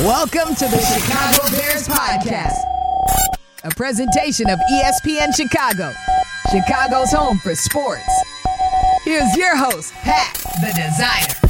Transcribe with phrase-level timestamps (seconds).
[0.00, 2.58] Welcome to the Chicago Bears Podcast,
[3.62, 5.92] a presentation of ESPN Chicago,
[6.50, 8.02] Chicago's home for sports.
[9.04, 11.43] Here's your host, Pat, the designer.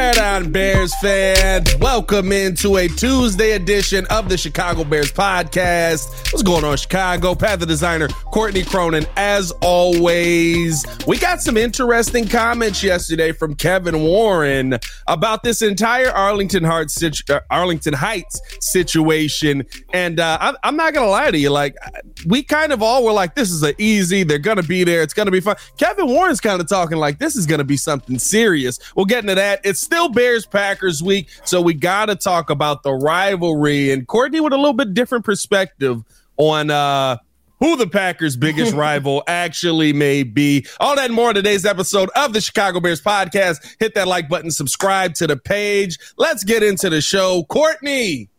[0.00, 1.76] Bear down, Bears fans.
[1.76, 6.08] Welcome into a Tuesday edition of the Chicago Bears podcast.
[6.32, 7.34] What's going on, Chicago?
[7.34, 9.04] Pat the designer, Courtney Cronin.
[9.18, 16.64] As always, we got some interesting comments yesterday from Kevin Warren about this entire Arlington
[16.64, 19.66] Heights, situ- uh, Arlington Heights situation.
[19.92, 21.50] And uh, I'm, I'm not going to lie to you.
[21.50, 21.76] Like,
[22.24, 24.22] we kind of all were like, this is an easy.
[24.22, 25.02] They're going to be there.
[25.02, 25.56] It's going to be fun.
[25.76, 28.78] Kevin Warren's kind of talking like this is going to be something serious.
[28.96, 29.60] We'll get into that.
[29.62, 34.38] It's still Bears Packers week, so we got to talk about the rivalry and Courtney
[34.40, 36.02] with a little bit different perspective
[36.36, 37.16] on uh
[37.58, 40.64] who the Packers' biggest rival actually may be.
[40.78, 43.76] All that and more in today's episode of the Chicago Bears podcast.
[43.80, 45.98] Hit that like button, subscribe to the page.
[46.16, 47.44] Let's get into the show.
[47.48, 48.30] Courtney,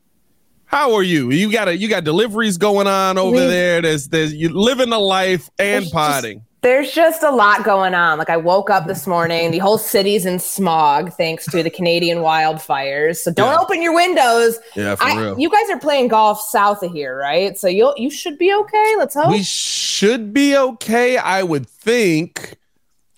[0.66, 1.32] how are you?
[1.32, 3.82] You got a you got deliveries going on over We- there.
[3.82, 6.44] There's there's you living a life and There's just- potting.
[6.62, 8.20] There's just a lot going on.
[8.20, 12.20] Like I woke up this morning, the whole city's in smog thanks to the Canadian
[12.20, 13.18] wildfires.
[13.18, 13.59] So don't Yeah.
[13.59, 14.59] open your windows.
[14.76, 15.40] Yeah, for I, real.
[15.40, 17.58] you guys are playing golf south of here, right?
[17.58, 18.94] So you'll you should be okay.
[18.98, 19.31] Let's hope.
[19.31, 22.56] we should be okay i would think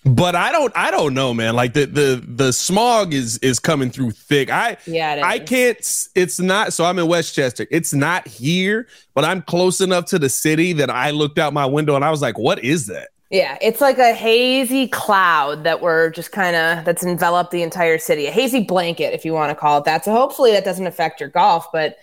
[0.04, 3.90] but i don't i don't know man like the the the smog is is coming
[3.90, 5.78] through thick i yeah, it i can't
[6.14, 10.28] it's not so i'm in westchester it's not here but i'm close enough to the
[10.28, 13.58] city that i looked out my window and i was like what is that Yeah,
[13.60, 18.26] it's like a hazy cloud that we're just kind of that's enveloped the entire city.
[18.26, 20.04] A hazy blanket, if you want to call it that.
[20.04, 21.98] So hopefully that doesn't affect your golf, but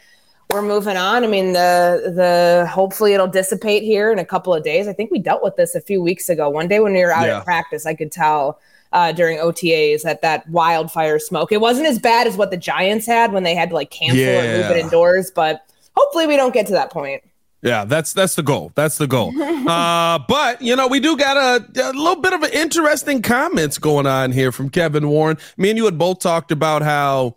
[0.49, 1.23] we're moving on.
[1.23, 4.87] I mean, the the hopefully it'll dissipate here in a couple of days.
[4.87, 6.49] I think we dealt with this a few weeks ago.
[6.49, 7.37] One day when we were out Yeah.
[7.37, 8.59] at practice, I could tell
[8.91, 11.53] uh, during OTAs that that wildfire smoke.
[11.53, 14.19] It wasn't as bad as what the Giants had when they had to like cancel
[14.21, 15.65] or move it indoors, but
[15.95, 17.23] hopefully we don't get to that point.
[17.61, 18.71] Yeah, that's that's the goal.
[18.73, 19.31] That's the goal.
[19.69, 23.77] uh, but you know, we do got a, a little bit of an interesting comments
[23.77, 25.37] going on here from Kevin Warren.
[25.57, 27.35] Me and you had both talked about how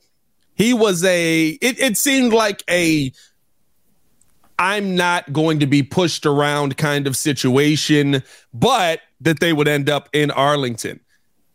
[0.54, 1.48] he was a.
[1.60, 3.12] It, it seemed like a.
[4.58, 8.22] I'm not going to be pushed around kind of situation,
[8.54, 11.00] but that they would end up in Arlington.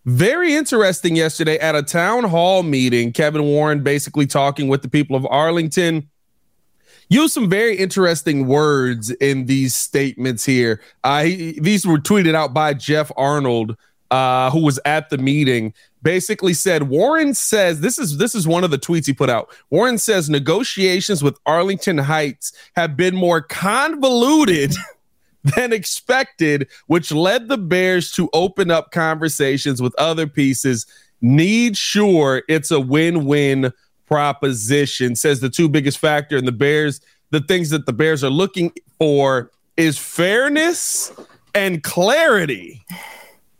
[0.05, 3.13] Very interesting yesterday at a town hall meeting.
[3.13, 6.09] Kevin Warren basically talking with the people of Arlington
[7.09, 10.81] used some very interesting words in these statements here.
[11.03, 13.75] Uh, he, these were tweeted out by Jeff Arnold,
[14.11, 15.73] uh, who was at the meeting.
[16.01, 19.49] Basically said Warren says this is this is one of the tweets he put out.
[19.69, 24.73] Warren says negotiations with Arlington Heights have been more convoluted
[25.43, 30.85] than expected, which led the Bears to open up conversations with other pieces.
[31.21, 33.73] Need sure it's a win-win
[34.09, 35.15] proposition.
[35.15, 36.99] Says the two biggest factor in the Bears,
[37.29, 41.13] the things that the Bears are looking for is fairness
[41.55, 42.83] and clarity.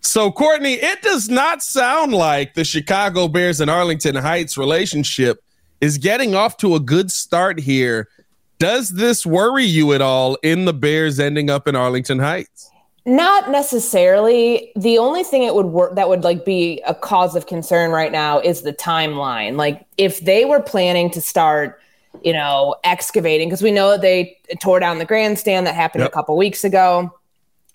[0.02, 5.44] So, Courtney, it does not sound like the Chicago Bears and Arlington Heights relationship
[5.82, 8.10] is getting off to a good start here.
[8.58, 12.72] Does this worry you at all in the Bears ending up in Arlington Heights?
[13.10, 14.72] Not necessarily.
[14.76, 18.12] The only thing it would work that would like be a cause of concern right
[18.12, 19.56] now is the timeline.
[19.56, 21.82] Like if they were planning to start,
[22.24, 26.12] you know, excavating because we know they tore down the grandstand that happened Yep.
[26.12, 27.12] a couple weeks ago.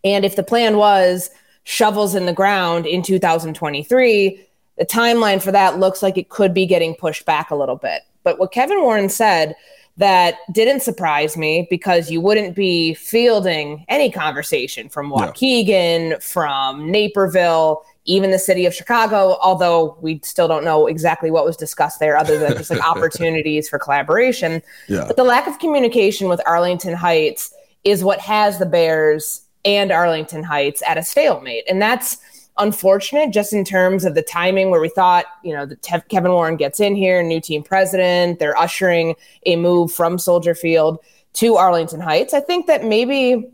[0.04, 1.30] And if the plan was
[1.64, 4.40] shovels in the ground in 2023,
[4.78, 8.02] the timeline for that looks like it could be getting pushed back a little bit.
[8.22, 9.56] But what Kevin Warren said
[9.96, 15.10] that didn't surprise me because you wouldn't be fielding any conversation from.
[15.10, 21.44] Waukegan, from Naperville, even the city of Chicago, although we still don't know exactly what
[21.44, 24.62] was discussed there other than just like opportunities for collaboration.
[24.88, 25.04] Yeah.
[25.06, 27.54] But the lack of communication with Arlington Heights
[27.84, 31.64] is what has the Bears and Arlington Heights at a stalemate.
[31.68, 32.18] And that's
[32.58, 36.32] unfortunate just in terms of the timing where we thought, you know, the Tev- Kevin
[36.32, 39.14] Warren gets in here, new team president, they're ushering
[39.46, 40.98] a move from Soldier Field
[41.34, 42.32] to Arlington Heights.
[42.32, 43.50] I think that maybe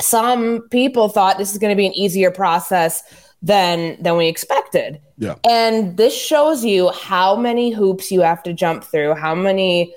[0.00, 3.02] some people thought this is going to be an easier process
[3.42, 5.00] than than we expected.
[5.18, 5.34] Yeah.
[5.48, 9.94] And this shows you how many hoops you have to jump through, how many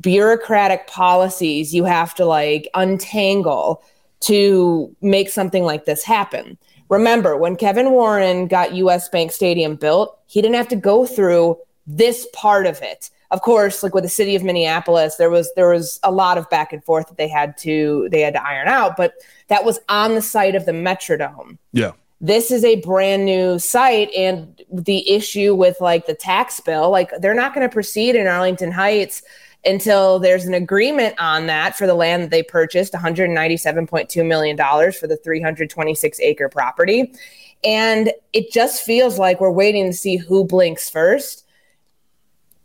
[0.00, 3.82] bureaucratic policies you have to like untangle
[4.20, 6.58] to make something like this happen.
[6.90, 11.56] Remember, when Kevin Warren got US Bank Stadium built, he didn't have to go through
[11.86, 13.10] this part of it.
[13.30, 16.50] Of course, like with the city of Minneapolis, there was there was a lot of
[16.50, 19.14] back and forth that they had to they had to iron out, but
[19.46, 21.58] that was on the site of the Metrodome.
[21.72, 21.92] Yeah.
[22.20, 27.10] this is a brand new site and the issue with like the tax bill like
[27.20, 29.22] they're not going to proceed in arlington heights
[29.64, 34.56] until there's an agreement on that for the land that they purchased $197.2 million
[34.92, 37.12] for the 326 acre property
[37.62, 41.44] and it just feels like we're waiting to see who blinks first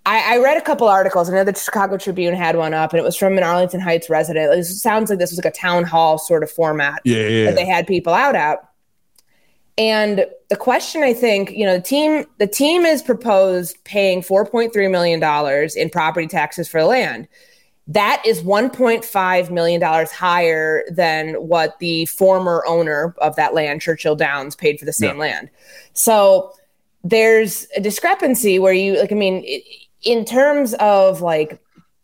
[0.06, 1.30] I, I, read a couple articles.
[1.30, 4.08] I know the Chicago Tribune had one up, and it was from an Arlington Heights
[4.08, 4.54] resident.
[4.54, 7.46] It sounds like this was like a town hall sort of format yeah, yeah.
[7.46, 8.60] that they had people out at.
[9.78, 14.90] And the question I think, you know, the team the team is proposed paying 4.3
[14.90, 17.28] million dollars in property taxes for the land.
[17.88, 24.16] That is 1.5 million dollars higher than what the former owner of that land, Churchill
[24.16, 25.22] Downs, paid for the same yeah.
[25.22, 25.50] land.
[25.94, 26.54] So
[27.04, 29.46] there's a discrepancy where you like I mean
[30.04, 31.60] in terms of like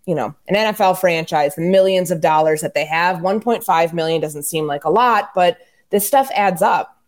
[0.05, 4.43] you know an NFL franchise, the millions of dollars that they have, 1.5 million doesn't
[4.43, 5.57] seem like a lot, but
[5.89, 7.00] this stuff adds up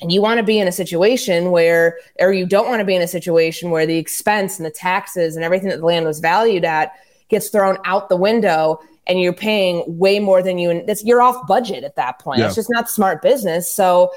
[0.00, 2.94] and you want to be in a situation where or you don't want to be
[2.94, 6.20] in a situation where the expense and the taxes and everything that the land was
[6.20, 6.92] valued at
[7.28, 11.46] gets thrown out the window and you're paying way more than you and you're off
[11.46, 12.40] budget at that point.
[12.40, 12.46] Yeah.
[12.46, 13.70] it's just not smart business.
[13.70, 14.12] So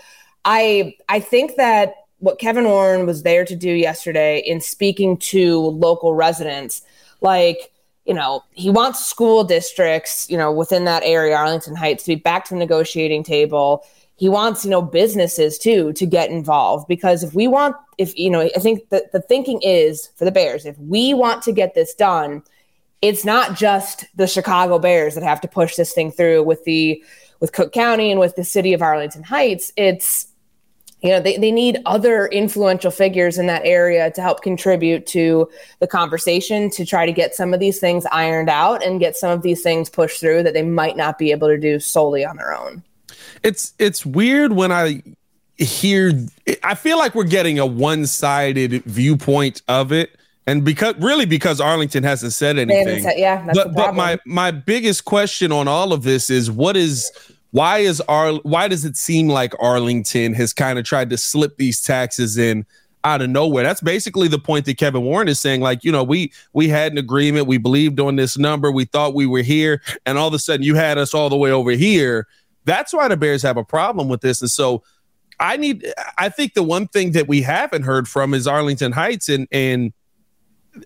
[0.45, 5.59] i i think that what kevin warren was there to do yesterday in speaking to
[5.59, 6.81] local residents
[7.21, 7.71] like
[8.05, 12.15] you know he wants school districts you know within that area arlington heights to be
[12.15, 13.85] back to the negotiating table
[14.19, 18.29] he wants you know businesses too to get involved because if we want if you
[18.29, 21.73] know i think that the thinking is for the bears if we want to get
[21.73, 22.43] this done
[23.01, 27.01] it's not just the chicago bears that have to push this thing through with the
[27.39, 29.71] with cook county and with the city of arlington heights.
[29.75, 30.27] It's
[31.01, 35.49] you know they, they need other influential figures in that area to help contribute to
[35.79, 39.31] the conversation to try to get some of these things ironed out and get some
[39.31, 42.35] of these things pushed through that they might not be able to do solely on
[42.35, 42.83] their own
[43.43, 45.03] it's it's weird when I
[45.57, 46.13] hear
[46.63, 50.15] I feel like we're getting a one-sided viewpoint of it.
[50.47, 53.03] And because really because Arlington hasn't said anything.
[53.03, 57.11] Said, yeah, but, but my my biggest question on all of this is what is
[57.51, 61.57] why is Ar why does it seem like Arlington has kind of tried to slip
[61.57, 62.65] these taxes in
[63.03, 63.63] out of nowhere.
[63.63, 65.61] That's basically the point that Kevin Warren is saying.
[65.61, 69.13] Like, you know, we we had an agreement, we believed on this number, we thought
[69.13, 71.71] we were here, and all of a sudden you had us all the way over
[71.71, 72.27] here.
[72.69, 74.41] That's why the Bears have a problem with this.
[74.41, 74.83] And so
[75.39, 79.27] I need I think the one thing that we haven't heard from is Arlington Heights
[79.27, 79.91] and and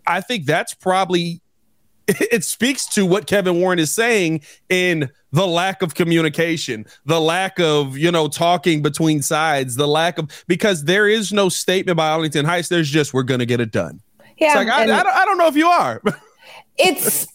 [0.08, 1.42] I think that's probably
[2.08, 7.60] it speaks to what Kevin Warren is saying in the lack of communication, the lack
[7.60, 12.10] of, you know, talking between sides, the lack of because there is no statement by
[12.12, 12.70] Arlington Heights.
[12.70, 14.00] There's just we're going to get it done.
[14.38, 16.02] Yeah, like, I, I, don't, I don't know if you are.
[16.78, 17.28] it's.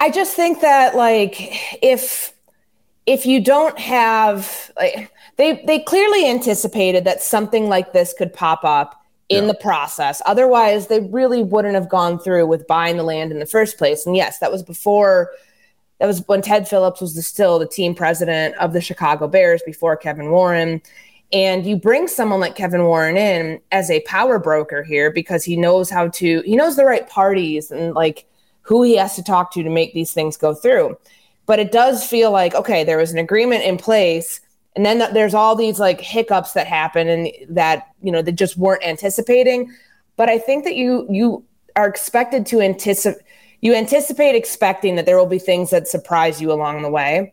[0.00, 1.36] I just think that like
[1.80, 2.31] if
[3.06, 8.64] if you don't have like they they clearly anticipated that something like this could pop
[8.64, 9.48] up in yeah.
[9.48, 10.22] the process.
[10.26, 14.06] Otherwise they really wouldn't have gone through with buying the land in the first place.
[14.06, 15.30] And yes that was before
[15.98, 19.62] that was when ted phillips was the, still the team president of the chicago bears
[19.64, 20.80] before kevin warren.
[21.32, 25.56] And you bring someone like kevin warren in as a power broker here because he
[25.56, 28.26] knows how to he knows the right parties and like
[28.60, 30.96] who he has to talk to to make these things go through
[31.46, 34.40] but it does feel like okay there was an agreement in place
[34.74, 38.56] and then there's all these like hiccups that happen and that you know that just
[38.56, 39.72] weren't anticipating
[40.16, 41.44] but i think that you you
[41.76, 43.22] are expected to anticipate
[43.60, 47.32] you anticipate expecting that there will be things that surprise you along the way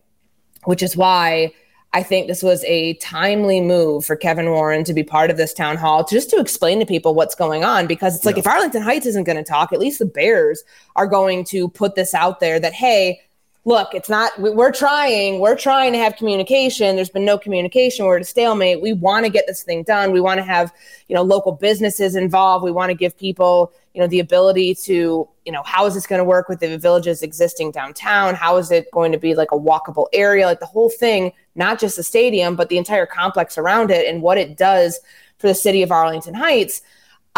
[0.66, 1.52] which is why
[1.92, 5.54] I think this was a timely move for Kevin Warren to be part of this
[5.54, 7.88] town hall, just to explain to people what's going on.
[7.88, 8.42] Because it's like yeah.
[8.42, 10.64] if Arlington Heights isn't going to talk, at least the Bears
[10.96, 13.20] are going to put this out there that, hey,
[13.66, 16.96] look, it's not, we're trying, we're trying to have communication.
[16.96, 18.06] There's been no communication.
[18.06, 18.82] We're at a stalemate.
[18.82, 20.12] We want to get this thing done.
[20.12, 20.74] We want to have,
[21.08, 22.64] you know, local businesses involved.
[22.64, 26.08] We want to give people, you know, the ability to, you know, how is this
[26.08, 28.34] going to work with the villages existing downtown?
[28.34, 30.46] How is it going to be like a walkable area?
[30.46, 34.22] Like the whole thing, not just the stadium, but the entire complex around it and
[34.22, 35.00] what it does
[35.38, 36.82] for the city of Arlington Heights.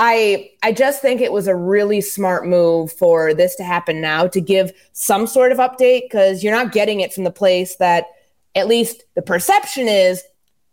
[0.04, 4.26] I I just think it was a really smart move for this to happen now
[4.26, 8.08] to give some sort of update because you're not getting it from the place that
[8.56, 10.24] at least the perception is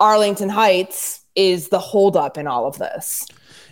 [0.00, 3.26] Arlington Heights is the holdup in all of this.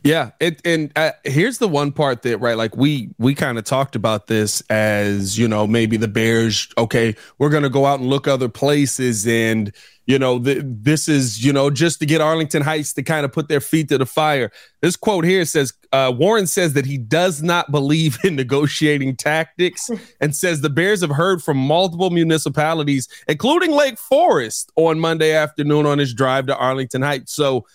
[0.05, 3.65] Yeah, it and uh, here's the one part that right, like we we kind of
[3.65, 6.69] talked about this as you know maybe the Bears.
[6.77, 9.73] Okay, we're gonna go out and look other places and
[10.07, 13.33] you know, the, this is, you know, just to get Arlington Heights to kind of
[13.33, 14.53] put their feet to the fire.
[14.81, 19.91] This quote here says uh, Warren says that he does not believe in negotiating tactics
[20.21, 25.87] and says the Bears have heard from multiple municipalities, including Lake Forest, on Monday afternoon
[25.87, 27.33] on his drive to Arlington Heights.
[27.33, 27.67] So,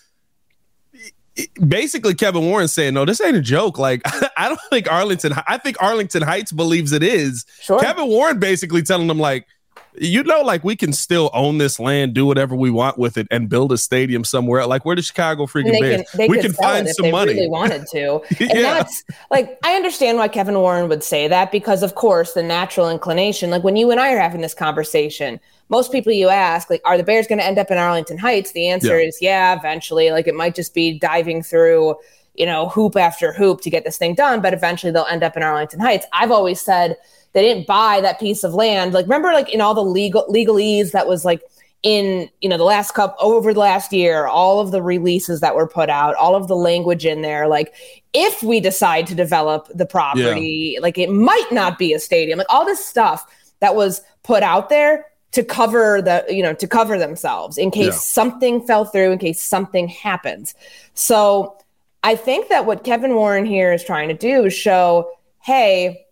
[1.66, 3.78] basically Kevin Warren saying, "No, this ain't a joke.
[3.78, 4.02] Like,
[4.36, 5.32] I don't think Arlington.
[5.46, 7.78] I think Arlington Heights believes it is." Sure.
[7.80, 9.46] Kevin Warren basically telling them like,
[9.94, 13.26] you know, like we can still own this land, do whatever we want with it,
[13.30, 14.66] and build a stadium somewhere.
[14.66, 17.34] Like where the Chicago freaking Bears, can, we can find some money.
[17.34, 18.62] Really wanted to, and yeah.
[18.62, 22.88] that's like I understand why Kevin Warren would say that because, of course, the natural
[22.88, 23.50] inclination.
[23.50, 26.96] Like when you and I are having this conversation, most people you ask, like, are
[26.96, 28.52] the Bears going to end up in Arlington Heights?
[28.52, 29.08] The answer yeah.
[29.08, 30.10] is yeah, eventually.
[30.10, 31.96] Like it might just be diving through
[32.34, 35.36] you know, hoop after hoop to get this thing done, but eventually they'll end up
[35.36, 36.06] in Arlington Heights.
[36.12, 36.96] I've always said
[37.32, 38.94] they didn't buy that piece of land.
[38.94, 41.42] Like remember, like in all the legal legalese that was like
[41.82, 45.54] in you know the last cup over the last year, all of the releases that
[45.54, 47.74] were put out, all of the language in there, like
[48.12, 50.80] if we decide to develop the property, yeah.
[50.80, 53.24] like it might not be a stadium, like all this stuff
[53.60, 57.86] that was put out there to cover the you know to cover themselves in case
[57.86, 57.90] yeah.
[57.92, 60.54] something fell through in case something happens
[60.94, 61.56] so
[62.02, 65.10] i think that what kevin warren here is trying to do is show
[65.42, 66.06] hey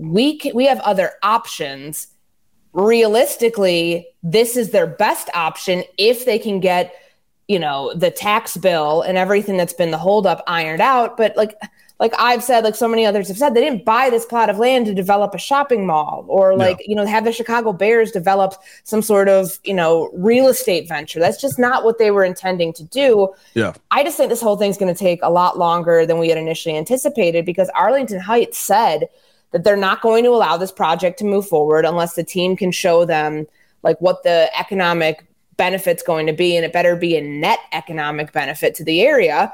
[0.00, 2.08] we can, we have other options.
[2.72, 6.94] Realistically, this is their best option if they can get,
[7.48, 11.16] you know, the tax bill and everything that's been the holdup ironed out.
[11.16, 11.54] But like
[12.00, 14.58] like I've said, like so many others have said, they didn't buy this plot of
[14.58, 16.84] land to develop a shopping mall or like, no.
[16.86, 18.54] you know, have the Chicago Bears develop
[18.84, 21.20] some sort of, you know, real estate venture.
[21.20, 23.34] That's just not what they were intending to do.
[23.52, 23.74] Yeah.
[23.90, 26.38] I just think this whole thing's going to take a lot longer than we had
[26.38, 29.10] initially anticipated because Arlington Heights said
[29.50, 32.72] that they're not going to allow this project to move forward unless the team can
[32.72, 33.46] show them
[33.82, 35.26] like what the economic
[35.58, 39.52] benefit's going to be and it better be a net economic benefit to the area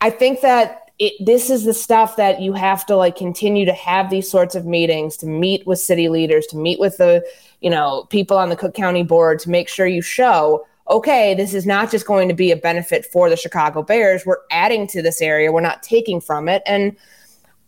[0.00, 3.72] i think that it, this is the stuff that you have to like continue to
[3.72, 7.26] have these sorts of meetings to meet with city leaders to meet with the
[7.60, 11.54] you know people on the cook county board to make sure you show okay this
[11.54, 15.02] is not just going to be a benefit for the chicago bears we're adding to
[15.02, 16.96] this area we're not taking from it and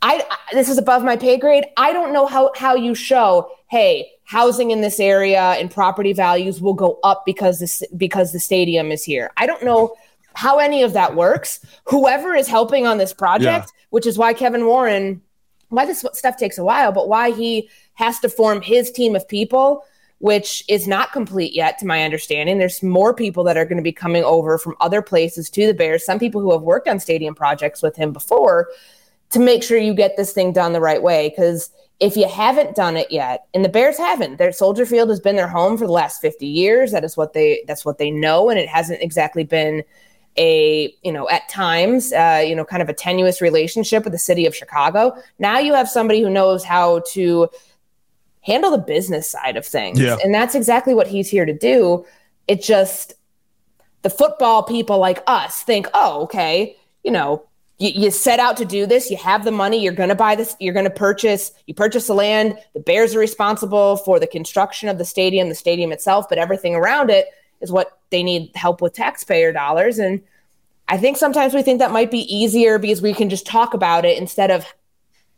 [0.01, 0.23] I
[0.53, 1.65] this is above my pay grade.
[1.79, 6.61] I don't know how how you show, hey, housing in this area and property values
[6.61, 9.31] will go up because this because the stadium is here.
[9.39, 9.97] I don't know
[10.35, 11.61] how any of that works.
[11.85, 13.85] Whoever is helping on this project, yeah.
[13.91, 15.23] which is why Kevin Warren,
[15.69, 19.27] why this stuff takes a while, but why he has to form his team of
[19.29, 19.85] people,
[20.19, 22.59] which is not complete yet, to my understanding.
[22.59, 25.75] There's more people that are going to be coming over from other places to the
[25.75, 26.05] Bears.
[26.05, 28.69] Some people who have worked on stadium projects with him before
[29.31, 31.29] to make sure you get this thing done the right way.
[31.29, 35.21] Because if you haven't done it yet, and the Bears haven't, their Soldier Field has
[35.21, 36.93] been their home for the last 50 years.
[36.93, 39.85] That is what they that's what they know, and it hasn't exactly been
[40.37, 44.19] a you know at times uh, you know kind of a tenuous relationship with the
[44.19, 45.17] city of Chicago.
[45.39, 47.49] Now you have somebody who knows how to
[48.41, 50.17] handle the business side of things, yeah.
[50.23, 52.05] and that's exactly what he's here to do.
[52.49, 53.15] It just
[54.03, 57.47] the football people like us think, oh, okay, you know,
[57.79, 60.37] you, you, set out to do this you have the money you're going to buy
[60.37, 64.27] this you're going to purchase you purchase the land the bears are responsible for the
[64.27, 67.27] construction of the stadium the stadium itself but everything around it
[67.65, 70.23] is what they need help with taxpayer dollars and
[70.89, 74.05] i think sometimes we think that might be easier because we can just talk about
[74.05, 74.65] it instead of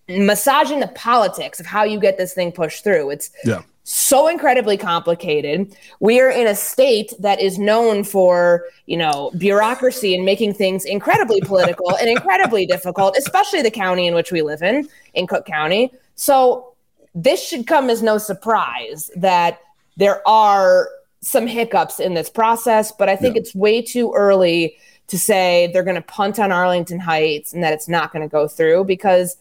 [0.08, 4.76] massaging the politics of how you get this thing pushed through it's yeah so incredibly
[4.76, 5.76] complicated.
[6.00, 10.84] We are in a state that is known for, you know, bureaucracy and making things
[10.84, 15.46] incredibly political and incredibly difficult, especially the county in which we live in, in Cook
[15.46, 15.92] County.
[16.16, 16.74] So
[17.14, 19.60] this should come as no surprise that
[19.96, 20.88] there are
[21.20, 23.40] some hiccups in this process, but I think yeah.
[23.40, 24.76] it's way too early
[25.08, 28.30] to say they're going to punt on Arlington Heights and that it's not going to
[28.30, 29.36] go through because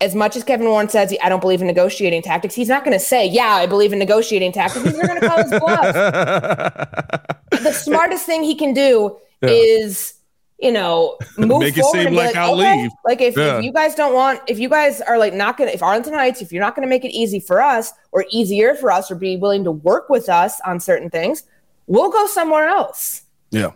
[0.00, 2.96] as much as Kevin Warren says, I don't believe in negotiating tactics, he's not going
[2.96, 4.84] to say, Yeah, I believe in negotiating tactics.
[4.84, 5.94] He's going to call his bluff.
[7.50, 9.50] the smartest thing he can do yeah.
[9.50, 10.14] is,
[10.58, 12.82] you know, move Make forward it seem like, like I'll okay.
[12.82, 12.90] leave.
[13.04, 13.58] Like if, yeah.
[13.58, 16.14] if, you guys don't want, if you guys are like not going to, if Arlington
[16.14, 19.10] Heights, if you're not going to make it easy for us or easier for us
[19.10, 21.44] or be willing to work with us on certain things,
[21.86, 23.22] we'll go somewhere else.
[23.50, 23.72] Yeah.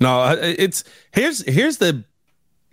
[0.00, 2.04] No, it's here's here's the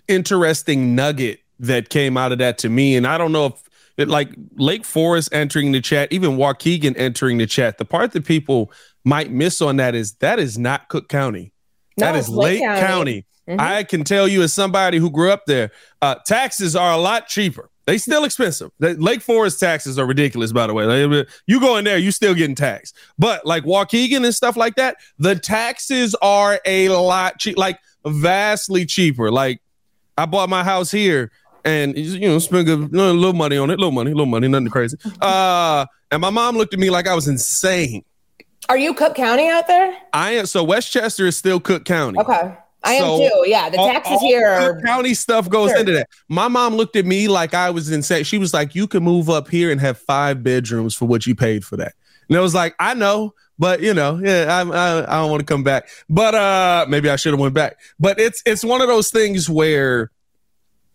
[0.07, 2.95] interesting nugget that came out of that to me.
[2.95, 3.63] And I don't know if
[3.97, 7.77] it like Lake Forest entering the chat, even Waukegan entering the chat.
[7.77, 8.71] The part that people
[9.03, 11.53] might miss on that is that is not Cook County.
[11.97, 12.81] No, that is Lake, Lake County.
[12.81, 13.25] County.
[13.47, 13.59] Mm-hmm.
[13.59, 15.71] I can tell you as somebody who grew up there,
[16.01, 17.69] uh, taxes are a lot cheaper.
[17.85, 18.71] They still expensive.
[18.79, 21.25] The Lake Forest taxes are ridiculous, by the way.
[21.47, 22.95] You go in there, you still getting taxed.
[23.17, 28.85] But like Waukegan and stuff like that, the taxes are a lot cheap, like vastly
[28.85, 29.31] cheaper.
[29.31, 29.61] Like
[30.17, 31.31] I bought my house here
[31.65, 34.97] and you know spend a little money on it, little money, little money, nothing crazy.
[35.21, 38.03] Uh, and my mom looked at me like I was insane.
[38.69, 39.97] Are you Cook County out there?
[40.13, 40.45] I am.
[40.45, 42.19] So Westchester is still Cook County.
[42.19, 42.55] Okay.
[42.83, 43.43] I so am too.
[43.49, 45.79] Yeah, the taxes all, all here are county stuff goes sure.
[45.79, 46.09] into that.
[46.29, 48.23] My mom looked at me like I was insane.
[48.23, 51.35] She was like, "You can move up here and have five bedrooms for what you
[51.35, 51.93] paid for that."
[52.27, 55.41] And I was like, "I know, but you know, yeah, I, I, I don't want
[55.41, 55.89] to come back.
[56.09, 57.77] But uh, maybe I should have went back.
[57.99, 60.11] But it's it's one of those things where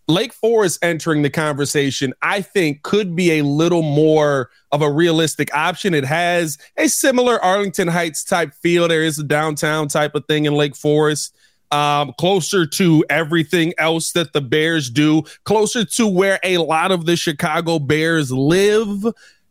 [0.08, 5.54] Lake Forest entering the conversation, I think, could be a little more of a realistic
[5.54, 5.94] option.
[5.94, 8.88] It has a similar Arlington Heights type feel.
[8.88, 11.36] There is a downtown type of thing in Lake Forest
[11.70, 17.06] um, closer to everything else that the Bears do, closer to where a lot of
[17.06, 19.04] the Chicago Bears live.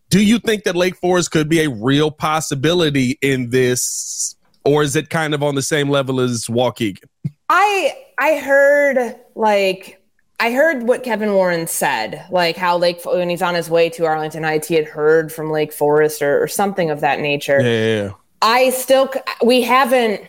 [0.10, 4.96] Do you think that Lake Forest could be a real possibility in this, or is
[4.96, 7.04] it kind of on the same level as Waukegan?
[7.50, 10.02] I I heard like
[10.40, 14.06] I heard what Kevin Warren said, like how Lake when he's on his way to
[14.06, 17.60] Arlington Heights, he had heard from Lake Forest or, or something of that nature.
[17.62, 18.12] Yeah, yeah, yeah.
[18.42, 19.12] I still
[19.44, 20.22] we haven't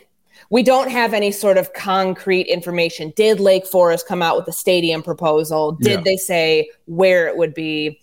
[0.49, 3.11] we don't have any sort of concrete information.
[3.15, 5.73] Did Lake Forest come out with a stadium proposal?
[5.73, 6.01] Did yeah.
[6.01, 7.99] they say where it would be?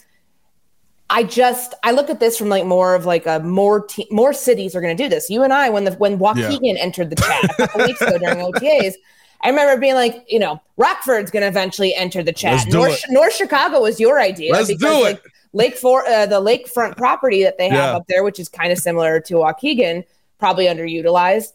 [1.10, 4.32] I just I look at this from like more of like a more te- more
[4.32, 5.30] cities are going to do this.
[5.30, 6.74] You and I when the when Waukegan yeah.
[6.78, 8.94] entered the chat a couple weeks ago during OTAs,
[9.42, 12.66] I remember being like, you know, Rockford's going to eventually enter the chat.
[12.68, 14.52] North, North Chicago was your idea.
[14.52, 15.12] Let's because, do it.
[15.12, 15.22] Like,
[15.52, 17.96] Lake for uh, the lakefront property that they have yeah.
[17.96, 20.02] up there, which is kind of similar to Waukegan,
[20.40, 21.52] probably underutilized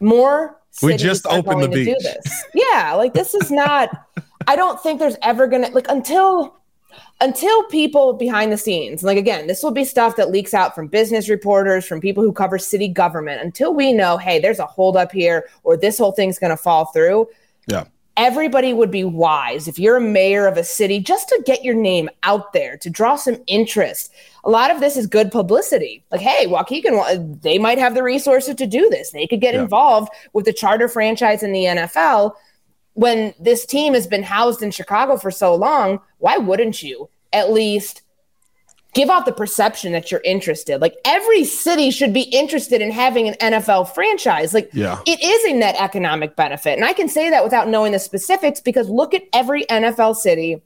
[0.00, 1.96] more we just opened the beach.
[2.54, 3.90] Yeah, like this is not.
[4.46, 6.56] I don't think there's ever gonna like until
[7.20, 9.02] until people behind the scenes.
[9.02, 12.32] Like again, this will be stuff that leaks out from business reporters, from people who
[12.32, 13.42] cover city government.
[13.42, 17.28] Until we know, hey, there's a holdup here, or this whole thing's gonna fall through.
[17.66, 17.84] Yeah
[18.20, 21.74] everybody would be wise if you're a mayor of a city just to get your
[21.74, 24.12] name out there to draw some interest.
[24.44, 26.04] A lot of this is good publicity.
[26.10, 29.10] Like, hey, Waukegan, they might have the resources to do this.
[29.10, 29.62] They could get yeah.
[29.62, 32.32] involved with the charter franchise in the NFL.
[32.94, 37.52] When this team has been housed in Chicago for so long, why wouldn't you at
[37.52, 38.02] least
[38.92, 40.80] give off the perception that you're interested.
[40.80, 44.52] Like every city should be interested in having an NFL franchise.
[44.52, 45.00] Like yeah.
[45.06, 46.76] it is a net economic benefit.
[46.76, 50.60] And I can say that without knowing the specifics because look at every NFL city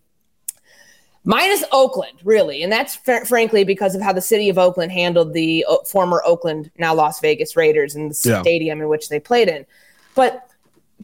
[1.25, 2.63] minus Oakland, really.
[2.63, 6.23] And that's fr- frankly because of how the city of Oakland handled the o- former
[6.25, 8.43] Oakland, now Las Vegas Raiders and the yeah.
[8.43, 9.67] stadium in which they played in.
[10.15, 10.49] But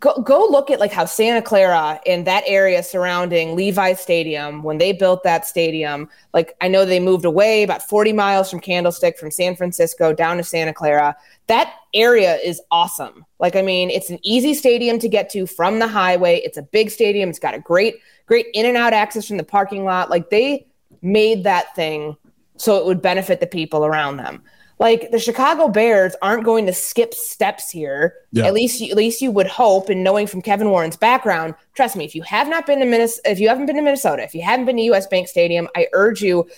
[0.01, 4.79] go, go look at like how Santa Clara in that area surrounding Levi Stadium, when
[4.79, 9.19] they built that stadium, like I know they moved away about 40 miles from Candlestick
[9.19, 11.15] from San Francisco down to Santa Clara.
[11.47, 13.25] That area is awesome.
[13.39, 16.41] Like, I mean, it's an easy stadium to get to from the highway.
[16.41, 17.29] It's a big stadium.
[17.29, 20.11] It's got a great, great in and out access from the parking lot.
[20.11, 20.67] Like, they
[21.03, 22.17] made that thing
[22.57, 24.43] so it would benefit the people around them
[24.81, 28.15] like the Chicago Bears aren't going to skip steps here.
[28.33, 28.47] Yeah.
[28.47, 29.91] At least, at least you would hope.
[29.91, 33.31] And knowing from Kevin Warren's background, trust me, if you have not been to Minnesota,
[33.31, 35.07] if you haven't been to Minnesota, if you haven't been to U.S.
[35.07, 36.49] Bank Stadium, I urge you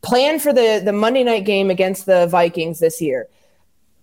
[0.00, 3.26] plan for the the Monday night game against the Vikings this year.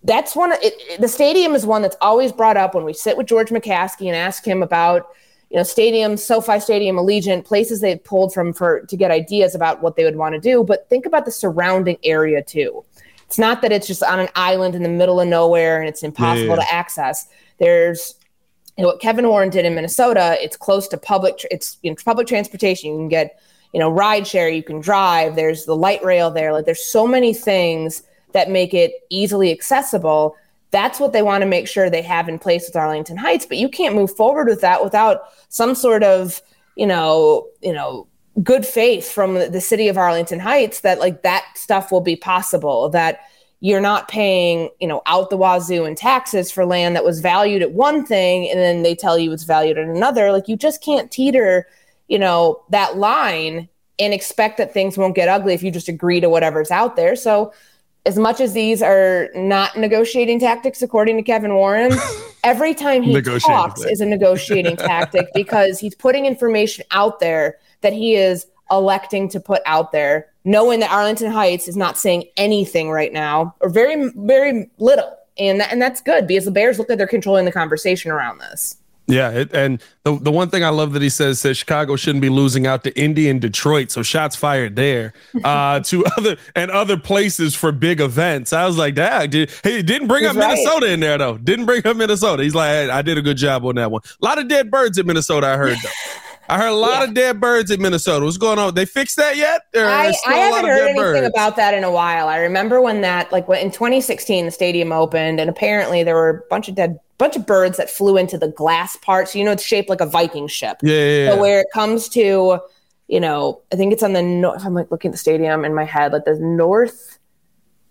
[0.04, 0.52] That's one.
[0.52, 3.48] Of, it, the stadium is one that's always brought up when we sit with George
[3.48, 5.08] McCaskey and ask him about
[5.48, 9.82] you know stadiums, SoFi Stadium, Allegiant, places they've pulled from for to get ideas about
[9.82, 10.64] what they would want to do.
[10.64, 12.84] But think about the surrounding area too
[13.30, 16.02] it's not that it's just on an island in the middle of nowhere and it's
[16.02, 16.64] impossible yeah, yeah.
[16.64, 17.28] to access.
[17.60, 18.16] There's
[18.76, 20.36] you know what Kevin Warren did in Minnesota.
[20.40, 21.46] It's close to public.
[21.48, 22.90] It's you know, public transportation.
[22.90, 23.40] You can get
[23.72, 24.48] you know ride share.
[24.48, 25.36] You can drive.
[25.36, 26.52] There's the light rail there.
[26.52, 30.34] Like there's so many things that make it easily accessible.
[30.72, 33.46] That's what they want to make sure they have in place with Arlington Heights.
[33.46, 36.42] But you can't move forward with that without some sort of
[36.74, 38.08] you know you know
[38.42, 42.88] good faith from the city of Arlington Heights that like that stuff will be possible
[42.90, 43.20] that
[43.60, 47.60] you're not paying, you know, out the wazoo in taxes for land that was valued
[47.60, 50.32] at one thing and then they tell you it's valued at another.
[50.32, 51.66] Like you just can't teeter,
[52.08, 56.20] you know, that line and expect that things won't get ugly if you just agree
[56.20, 57.14] to whatever's out there.
[57.14, 57.52] So
[58.06, 61.92] as much as these are not negotiating tactics according to Kevin Warren,
[62.44, 67.92] every time he talks is a negotiating tactic because he's putting information out there that
[67.92, 72.90] he is electing to put out there, knowing that Arlington Heights is not saying anything
[72.90, 75.16] right now or very, very little.
[75.38, 78.38] And, that, and that's good because the Bears look like they're controlling the conversation around
[78.38, 78.76] this.
[79.10, 82.22] Yeah, it, and the the one thing I love that he says says Chicago shouldn't
[82.22, 85.12] be losing out to Indy and Detroit, so shots fired there
[85.44, 88.52] uh, to other and other places for big events.
[88.52, 90.54] I was like, Dad, did, he didn't bring He's up right.
[90.54, 91.38] Minnesota in there though.
[91.38, 92.42] Didn't bring up Minnesota.
[92.44, 94.02] He's like, hey, I did a good job on that one.
[94.22, 95.48] A lot of dead birds in Minnesota.
[95.48, 95.90] I heard though.
[96.50, 97.04] I heard a lot Yeah.
[97.04, 98.24] of dead birds in Minnesota.
[98.24, 98.74] What's going on?
[98.74, 99.62] They fixed that yet?
[99.74, 101.26] I, I haven't heard anything birds?
[101.28, 102.28] about that in a while.
[102.28, 106.28] I remember when that, like, when in 2016, the stadium opened, and apparently there were
[106.28, 109.28] a bunch of dead, bunch of birds that flew into the glass part.
[109.28, 110.78] So you know, it's shaped like a Viking ship.
[110.82, 111.30] Yeah, yeah, yeah.
[111.34, 112.58] So where it comes to,
[113.08, 114.64] you know, I think it's on the north.
[114.64, 117.18] I'm like looking at the stadium in my head, like the north,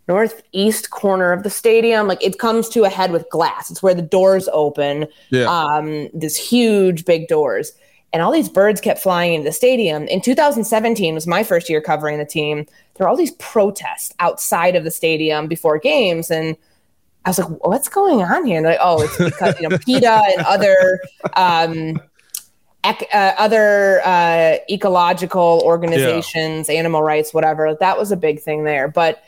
[0.08, 2.08] northeast corner of the stadium.
[2.08, 3.69] Like it comes to a head with glass.
[3.69, 5.08] It's where the doors open.
[5.30, 5.45] Yeah.
[5.45, 7.72] Um, this huge big doors,
[8.12, 10.04] and all these birds kept flying into the stadium.
[10.08, 12.65] In 2017 was my first year covering the team.
[12.95, 16.58] There were all these protests outside of the stadium before games, and
[17.26, 19.78] I was like, "What's going on here?" And they're like, "Oh, it's because you know
[19.86, 21.00] PETA and other."
[21.36, 22.02] Um,
[22.84, 27.76] ec- uh, other uh, ecological organizations, animal rights, whatever.
[27.80, 28.88] That was a big thing there.
[28.88, 29.24] But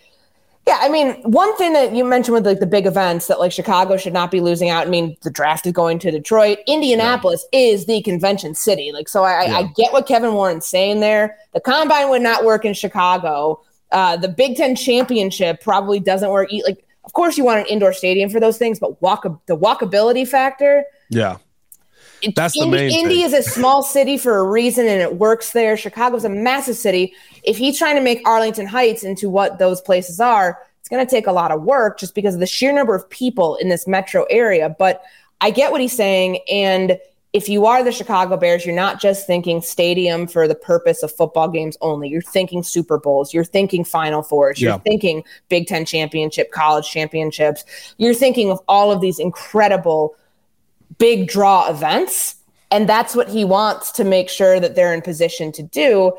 [0.68, 3.52] yeah, I mean, one thing that you mentioned with like the big events that like
[3.52, 4.86] Chicago should not be losing out.
[4.86, 6.60] I mean, the draft is going to Detroit.
[6.68, 8.92] Indianapolis is the convention city.
[8.94, 11.36] Like, so I, I, I get what Kevin Warren's saying there.
[11.54, 13.60] The combine would not work in Chicago.
[13.92, 16.50] Uh, the Big Ten championship probably doesn't work.
[16.66, 20.28] Like, of course, you want an indoor stadium for those things, but walk the walkability
[20.28, 20.86] factor.
[21.10, 21.38] yeah.
[22.36, 23.26] That's the Indy, main Indy thing.
[23.26, 25.76] is a small city for a reason, and it works there.
[25.78, 27.14] Chicago's a massive city.
[27.44, 31.10] If he's trying to make Arlington Heights into what those places are, it's going to
[31.10, 33.88] take a lot of work just because of the sheer number of people in this
[33.88, 34.76] metro area.
[34.78, 35.02] But
[35.42, 37.00] I get what he's saying, and
[37.34, 41.16] if you are the Chicago Bears, you're not just thinking stadium for the purpose of
[41.16, 42.10] football games only.
[42.10, 43.34] You're thinking Super Bowls.
[43.34, 44.60] You're thinking Final Fours.
[44.60, 44.78] You're Yeah.
[44.80, 47.64] thinking Big Ten championship, college championships.
[47.98, 50.14] You're thinking of all of these incredible
[50.98, 52.36] big draw events
[52.72, 56.12] and that's what he wants to make sure that they're in position to do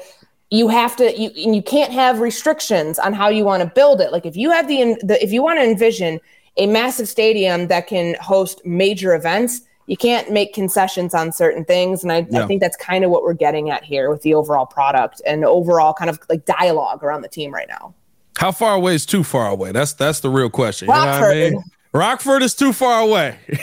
[0.51, 4.01] you have to you and you can't have restrictions on how you want to build
[4.01, 6.21] it like if you have the, the if you want to envision
[6.59, 12.03] a massive stadium that can host major events you can't make concessions on certain things
[12.03, 12.45] and I, Yeah.
[12.45, 15.45] I think that's kind of what we're getting at here with the overall product and
[15.45, 17.95] overall kind of like dialogue around the team right now
[18.39, 19.73] How far away is too far away?
[19.73, 20.89] That's that's the real question.
[20.89, 21.53] You know what I Rockford.
[21.53, 21.63] mean?
[21.93, 23.39] Rockford is too far away.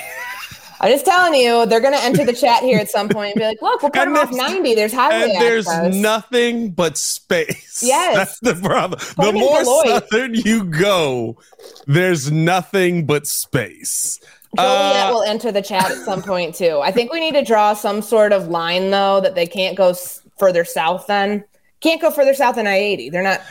[0.82, 3.40] i'm just telling you they're going to enter the chat here at some point and
[3.40, 5.96] be like look we'll put And them off 90 there's highway and there's access.
[5.96, 7.82] nothing but space.
[7.84, 8.16] Yes.
[8.16, 9.00] That's the problem.
[9.18, 9.88] The more Beloit.
[10.10, 11.38] southern you go,
[11.88, 14.20] there's nothing but space.
[14.58, 16.80] Joliet Uh, will enter the chat at some point too.
[16.84, 19.90] I think we need to draw some sort of line though that they can't go
[19.92, 21.08] s- further south.
[21.08, 21.44] Then
[21.82, 23.10] can't go further south than I eighty.
[23.10, 23.42] They're not.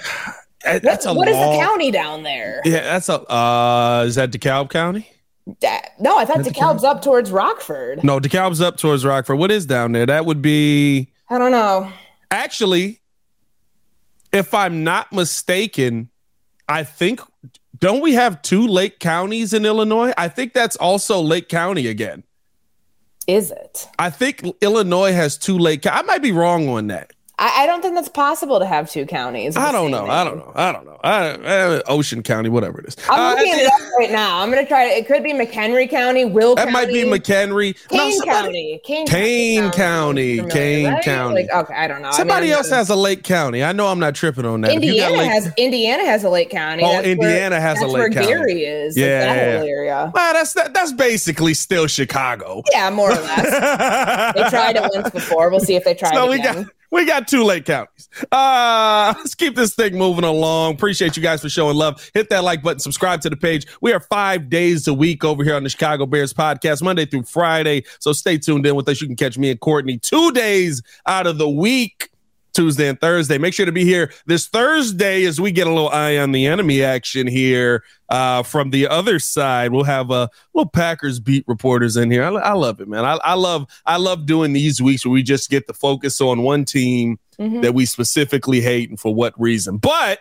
[0.67, 2.61] Uh, that's a what is long- the county down there?
[2.65, 3.21] Yeah, that's a.
[3.33, 5.09] Uh, is that DeKalb County?
[5.99, 8.05] No, I thought DeKalb's up towards Rockford.
[8.05, 9.39] No, DeKalb's up towards Rockford.
[9.39, 10.07] What is down there?
[10.07, 11.91] That would be I don't know.
[12.31, 13.01] actually,
[14.33, 16.11] if I'm not mistaken,
[16.69, 17.21] I think
[17.79, 20.13] don't we have two Lake counties in Illinois?
[20.19, 22.25] I think that's also Lake County again.
[23.27, 23.89] Is it?
[23.99, 25.87] I think Illinois has two Lake.
[25.87, 27.13] I might be wrong on that.
[27.41, 29.57] I, I don't think that's possible to have two counties.
[29.57, 30.07] I don't know.
[30.07, 30.53] I don't know.
[30.57, 30.99] I don't know.
[31.05, 32.97] I, uh, Ocean County, whatever it is.
[33.09, 34.41] I'm Uh, looking I it up right now.
[34.41, 34.89] I'm gonna try.
[34.89, 37.77] To, it could be McHenry County, Will that County, might be McHenry.
[37.93, 41.05] No, Kane somebody- County, Kane, Kane County, Familiar, Kane right?
[41.05, 41.35] County.
[41.47, 42.11] Like, okay, I don't know.
[42.11, 43.63] Somebody I'm else has a Lake County.
[43.63, 44.73] I know I'm not tripping on that.
[44.73, 46.83] If you got Indiana Lake- has Indiana has a Lake County.
[46.83, 48.27] Oh, That's where- Indiana has a that's Lake where County.
[48.27, 48.97] Gary is.
[48.97, 50.13] like, Yeah, that yeah, whole area.
[50.13, 52.65] Well, that's that, that's basically still Chicago.
[52.73, 54.35] Yeah, more or less.
[54.35, 55.51] they tried it once before.
[55.51, 56.65] We'll see if they try So it we again.
[56.65, 58.09] got we got two Lake counties.
[58.33, 60.75] Uh, let's keep this thing moving along.
[60.75, 62.11] Appreciate you guys for showing love.
[62.15, 63.67] Hit that like button, subscribe to the page.
[63.81, 67.25] We are five days a week over here on the Chicago Bears podcast, Monday through
[67.25, 67.85] Friday.
[68.01, 69.01] So stay tuned in with us.
[69.01, 72.11] You can catch me and Courtney two days out of the week.
[72.59, 73.39] Tuesday and Thursday.
[73.39, 76.47] Make sure to be here this Thursday as we get a little eye on the
[76.47, 79.71] enemy action here uh, from the other side.
[79.71, 82.25] We'll have a uh, little Packers beat reporters in here.
[82.25, 83.05] I, I love it, man.
[83.05, 86.43] I, I love I love doing these weeks where we just get the focus on
[86.43, 87.63] one team Mhm.
[87.63, 89.77] that we specifically hate and for what reason.
[89.77, 90.19] But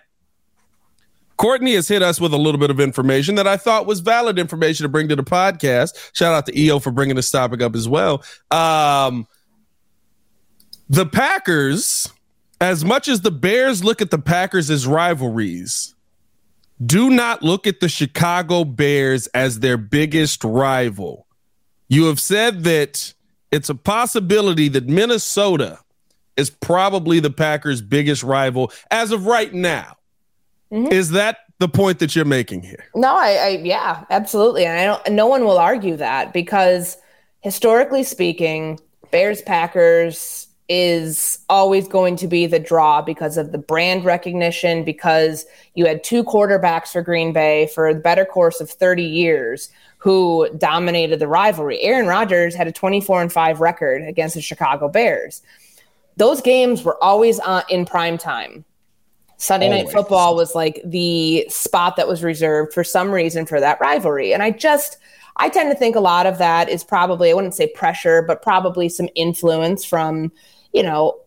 [1.38, 4.38] Courtney has hit us with a little bit of information that I thought was valid
[4.38, 5.96] information to bring to the podcast.
[6.14, 8.24] Shout out to EO for bringing this topic up as well.
[8.52, 9.28] Um,
[10.90, 12.08] the Packers,
[12.60, 15.94] as much as the Bears look at the Packers as rivalries,
[16.84, 21.26] do not look at the Chicago Bears as their biggest rival.
[21.88, 23.14] You have said that
[23.52, 25.80] it's a possibility that Minnesota
[26.36, 29.96] is probably the Packers' biggest rival as of right now.
[30.72, 30.92] Mhm.
[30.92, 32.86] Is that the point that you're making here?
[32.94, 34.66] No, I, I yeah, absolutely.
[34.66, 36.98] And I don't no one will argue that because
[37.42, 44.04] historically speaking, Bears Packers is always going to be the draw because of the brand
[44.04, 49.04] recognition, because you had two quarterbacks for Green Bay for the better course of 30
[49.04, 51.82] years who dominated the rivalry.
[51.82, 55.42] Aaron Rodgers had a 24 and 5 record against the Chicago Bears.
[56.18, 58.66] those games were always on, in prime time.
[59.38, 59.86] Sunday Always.
[59.86, 64.34] night football was like the spot that was reserved for some reason for that rivalry.
[64.34, 64.98] And I just,
[65.38, 68.42] I tend to think a lot of that is probably, I wouldn't say pressure, but
[68.42, 70.32] probably some influence from,
[70.78, 71.20] you know,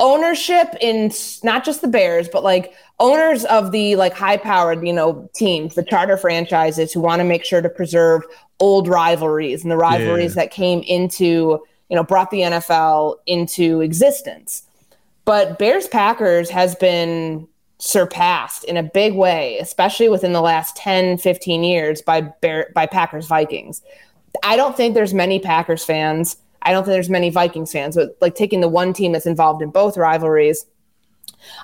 [0.00, 1.10] ownership in
[1.42, 5.74] not just the Bears, but like owners of the like high powered, you know, teams,
[5.74, 8.22] the charter franchises who want to make sure to preserve
[8.60, 10.42] old rivalries and the rivalries yeah.
[10.42, 14.62] that came into, you know, brought the NFL into existence.
[15.24, 21.18] But Bears Packers has been surpassed in a big way, especially within the last 10,
[21.18, 23.82] 15 years by Bear, by Packers Vikings.
[24.42, 26.36] I don't think there's many Packers fans.
[26.62, 29.62] I don't think there's many Vikings fans, but like taking the one team that's involved
[29.62, 30.66] in both rivalries,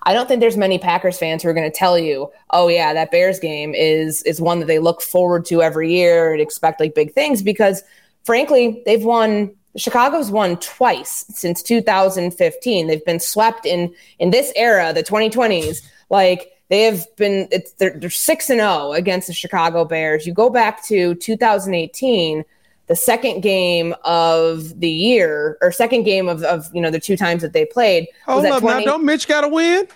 [0.04, 2.92] I don't think there's many Packers fans who are going to tell you, "Oh yeah,
[2.94, 6.80] that Bears game is is one that they look forward to every year and expect
[6.80, 7.82] like big things." Because
[8.24, 12.86] frankly, they've won Chicago's won twice since 2015.
[12.86, 15.82] They've been swept in in this era, the 2020s.
[16.10, 20.26] Like they have been, it's they're, six and zero oh against the Chicago Bears.
[20.26, 22.44] You go back to 2018,
[22.92, 27.16] the second game of the year, or second game of, of you know the two
[27.16, 28.06] times that they played.
[28.26, 29.88] Hold up 20- now, don't Mitch got to win?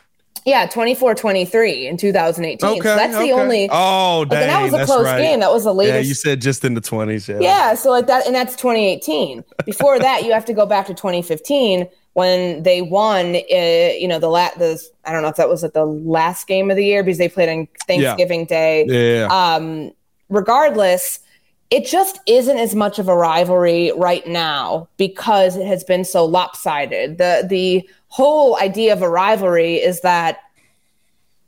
[0.46, 2.70] Yeah, 24-23 in 2018.
[2.70, 3.26] Okay, so that's okay.
[3.26, 5.20] the only Oh, dang, like, that was a close right.
[5.20, 5.40] game.
[5.40, 5.94] That was the latest.
[5.94, 7.28] Yeah, you said just in the 20s.
[7.28, 7.40] Yeah.
[7.40, 9.44] yeah, so like that and that's 2018.
[9.66, 14.18] Before that, you have to go back to 2015 when they won uh, you know
[14.18, 16.84] the la- the I don't know if that was at the last game of the
[16.86, 18.46] year because they played on Thanksgiving yeah.
[18.46, 18.86] Day.
[18.86, 19.26] Yeah.
[19.26, 19.92] Um
[20.30, 21.20] regardless,
[21.70, 26.24] it just isn't as much of a rivalry right now because it has been so
[26.24, 27.18] lopsided.
[27.18, 30.38] The the whole idea of a rivalry is that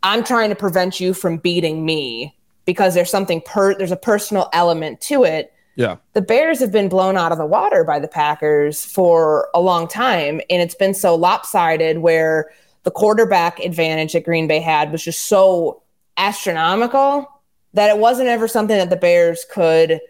[0.03, 4.49] I'm trying to prevent you from beating me because there's something per there's a personal
[4.53, 5.53] element to it.
[5.77, 5.97] Yeah.
[6.15, 9.87] The Bears have been blown out of the water by the Packers for a long
[9.87, 12.51] time and it's been so lopsided where
[12.83, 15.83] the quarterback advantage that Green Bay had was just so
[16.17, 17.29] astronomical
[17.75, 20.01] that it wasn't ever something that the Bears could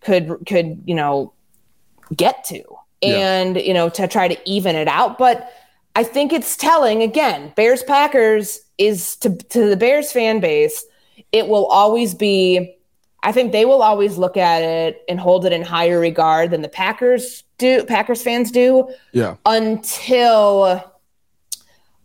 [0.00, 1.32] could could, you know,
[2.14, 2.62] get to.
[3.02, 3.62] And, yeah.
[3.62, 5.52] you know, to try to even it out, but
[5.94, 10.84] I think it's telling again, Bears Packers is to to the Bears fan base,
[11.32, 12.74] it will always be
[13.22, 16.62] I think they will always look at it and hold it in higher regard than
[16.62, 18.88] the Packers do Packers fans do.
[19.12, 19.36] Yeah.
[19.44, 20.82] Until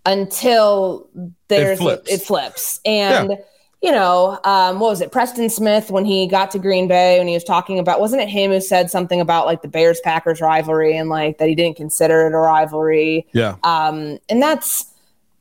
[0.05, 1.09] until
[1.47, 2.79] there's it flips, it flips.
[2.85, 3.35] and yeah
[3.81, 5.11] you know, um, what was it?
[5.11, 8.29] Preston Smith when he got to Green Bay when he was talking about, wasn't it
[8.29, 11.77] him who said something about like the Bears Packers rivalry and like that he didn't
[11.77, 13.27] consider it a rivalry?
[13.33, 13.55] Yeah.
[13.63, 14.85] Um, and that's,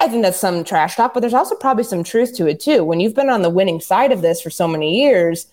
[0.01, 2.83] I think that's some trash talk, but there's also probably some truth to it too.
[2.83, 5.47] When you've been on the winning side of this for so many years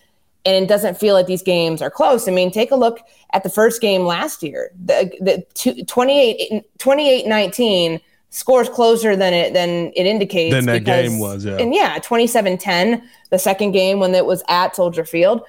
[0.45, 2.26] and it doesn't feel like these games are close.
[2.30, 3.02] I mean, take a look
[3.34, 9.33] at the first game last year, the, the two, 28, 28 19 scores closer than
[9.33, 10.53] it than it indicates.
[10.53, 11.57] Than that because, game was, yeah.
[11.57, 15.41] And yeah, 27-10, the second game when it was at Soldier Field.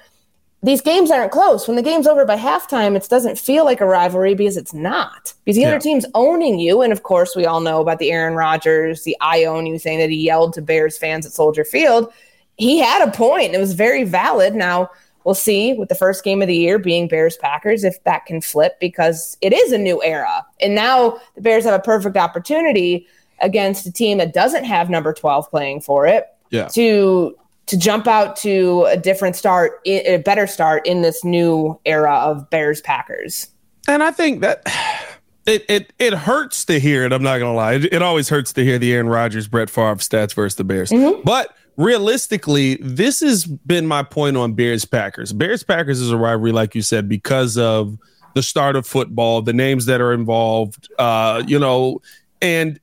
[0.61, 1.69] These games aren't close.
[1.69, 5.33] When the game's over by halftime, it doesn't feel like a rivalry because it's not.
[5.45, 5.69] Because the yeah.
[5.69, 6.81] other team's owning you.
[6.81, 9.99] And of course, we all know about the Aaron Rodgers, the I own you saying
[9.99, 12.11] that he yelled to Bears fans at Soldier Field.
[12.57, 13.53] He had a point.
[13.53, 14.53] It was very valid.
[14.53, 14.89] Now,
[15.23, 18.41] we'll see with the first game of the year being Bears Packers if that can
[18.41, 20.45] flip because it is a new era.
[20.61, 23.07] And now the Bears have a perfect opportunity
[23.41, 26.67] against a team that doesn't have number 12 playing for it yeah.
[26.69, 27.35] to
[27.67, 32.49] to jump out to a different start, a better start in this new era of
[32.49, 33.47] Bears Packers.
[33.87, 34.63] And I think that
[35.45, 37.13] it it it hurts to hear it.
[37.13, 37.73] I'm not gonna lie.
[37.73, 40.89] It, it always hurts to hear the Aaron Rodgers, Brett Favre stats versus the Bears.
[40.89, 41.21] Mm-hmm.
[41.23, 45.31] But realistically, this has been my point on Bears Packers.
[45.31, 47.97] Bears Packers is a rivalry, like you said, because of
[48.35, 52.01] the start of football, the names that are involved, uh, you know,
[52.41, 52.81] and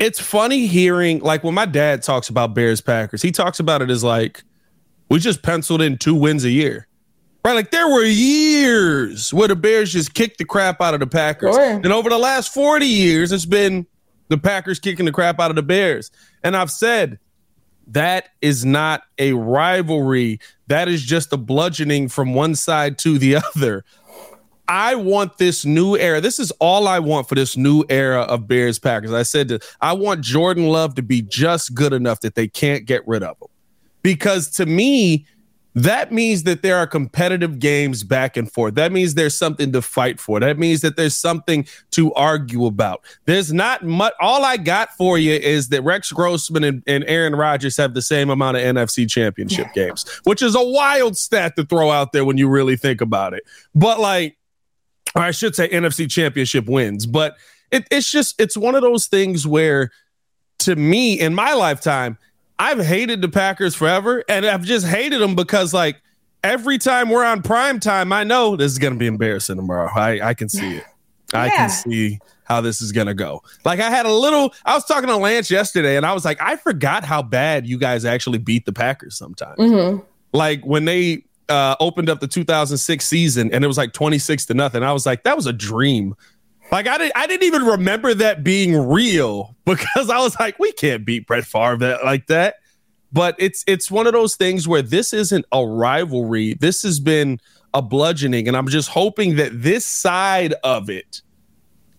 [0.00, 3.90] it's funny hearing like when my dad talks about Bears Packers, he talks about it
[3.90, 4.42] as like
[5.08, 6.88] we just penciled in two wins a year.
[7.44, 11.06] Right, like there were years where the Bears just kicked the crap out of the
[11.06, 11.54] Packers.
[11.54, 11.74] Sure.
[11.74, 13.86] And over the last 40 years, it's been
[14.26, 16.10] the Packers kicking the crap out of the Bears.
[16.42, 17.20] And I've said
[17.86, 20.40] that is not a rivalry.
[20.66, 23.84] That is just a bludgeoning from one side to the other.
[24.68, 26.20] I want this new era.
[26.20, 29.12] This is all I want for this new era of Bears Packers.
[29.12, 32.84] I said that I want Jordan Love to be just good enough that they can't
[32.84, 33.48] get rid of him.
[34.02, 35.26] Because to me,
[35.76, 38.76] that means that there are competitive games back and forth.
[38.76, 40.40] That means there's something to fight for.
[40.40, 43.04] That means that there's something to argue about.
[43.26, 44.14] There's not much.
[44.18, 48.00] All I got for you is that Rex Grossman and, and Aaron Rodgers have the
[48.00, 52.24] same amount of NFC championship games, which is a wild stat to throw out there
[52.24, 53.42] when you really think about it.
[53.74, 54.38] But like,
[55.14, 57.04] or I should say NFC championship wins.
[57.04, 57.36] But
[57.70, 59.90] it, it's just, it's one of those things where
[60.60, 62.16] to me in my lifetime,
[62.58, 64.24] I've hated the Packers forever.
[64.28, 66.00] And I've just hated them because like
[66.42, 69.90] every time we're on prime time, I know this is going to be embarrassing tomorrow.
[69.94, 70.84] I, I can see it.
[71.32, 71.40] yeah.
[71.40, 73.42] I can see how this is going to go.
[73.64, 76.40] Like I had a little, I was talking to Lance yesterday and I was like,
[76.40, 79.58] I forgot how bad you guys actually beat the Packers sometimes.
[79.58, 80.02] Mm-hmm.
[80.32, 84.54] Like when they uh, opened up the 2006 season and it was like 26 to
[84.54, 84.82] nothing.
[84.82, 86.14] I was like, that was a dream.
[86.70, 90.72] Like I didn't, I didn't even remember that being real because I was like, we
[90.72, 92.56] can't beat Brett Favre that, like that.
[93.12, 96.54] But it's it's one of those things where this isn't a rivalry.
[96.54, 97.40] This has been
[97.72, 101.22] a bludgeoning, and I'm just hoping that this side of it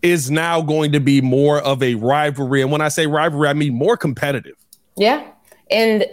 [0.02, 2.62] is now going to be more of a rivalry.
[2.62, 4.56] And when I say rivalry, I mean more competitive.
[4.96, 5.28] Yeah.
[5.72, 6.06] And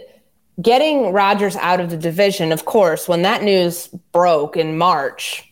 [0.61, 5.44] getting Rodgers out of the division, of course, when that news broke in March,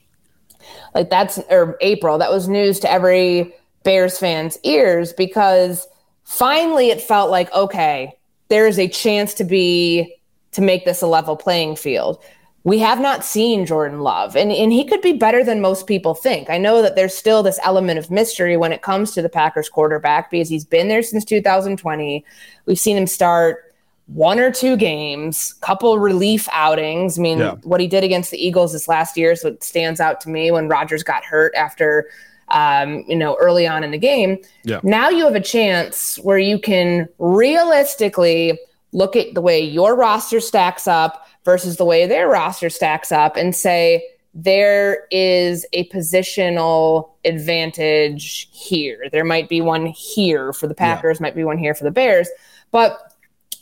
[0.93, 5.87] like that's or April, that was news to every Bears fans' ears because
[6.23, 8.13] finally it felt like, okay,
[8.49, 10.15] there is a chance to be
[10.51, 12.23] to make this a level playing field
[12.65, 16.13] we have not seen Jordan Love, and, and he could be better than most people
[16.13, 16.49] think.
[16.49, 19.67] I know that there's still this element of mystery when it comes to the Packers
[19.67, 22.23] quarterback because he's been there since 2020.
[22.65, 23.72] We've seen him start
[24.07, 27.17] one or two games, couple relief outings.
[27.17, 27.55] I mean, yeah.
[27.63, 30.51] what he did against the Eagles this last year is what stands out to me
[30.51, 32.09] when Rodgers got hurt after,
[32.49, 34.37] um, you know, early on in the game.
[34.63, 34.81] Yeah.
[34.83, 38.59] Now you have a chance where you can realistically
[38.91, 43.37] look at the way your roster stacks up versus the way their roster stacks up
[43.37, 49.05] and say there is a positional advantage here.
[49.11, 51.23] There might be one here for the Packers, yeah.
[51.23, 52.29] might be one here for the Bears,
[52.71, 53.12] but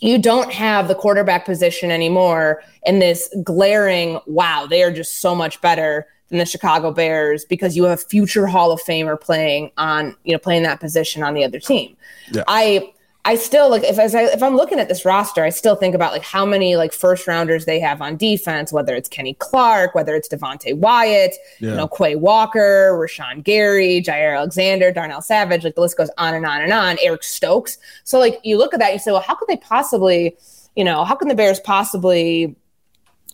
[0.02, 5.34] you don't have the quarterback position anymore in this glaring wow, they are just so
[5.34, 9.72] much better than the Chicago Bears because you have a future Hall of Famer playing
[9.78, 11.96] on, you know, playing that position on the other team.
[12.32, 12.44] Yeah.
[12.48, 12.92] I
[13.24, 15.94] I still like if as I, if I'm looking at this roster, I still think
[15.94, 19.94] about like how many like first rounders they have on defense, whether it's Kenny Clark,
[19.94, 21.70] whether it's Devonte Wyatt, yeah.
[21.70, 26.34] you know, Quay Walker, Rashan Gary, Jaire Alexander, Darnell Savage, like the list goes on
[26.34, 26.98] and on and on.
[27.00, 27.78] Eric Stokes.
[28.06, 30.36] So like you look at that, you say, well, how could they possibly,
[30.76, 32.56] you know, how can the Bears possibly,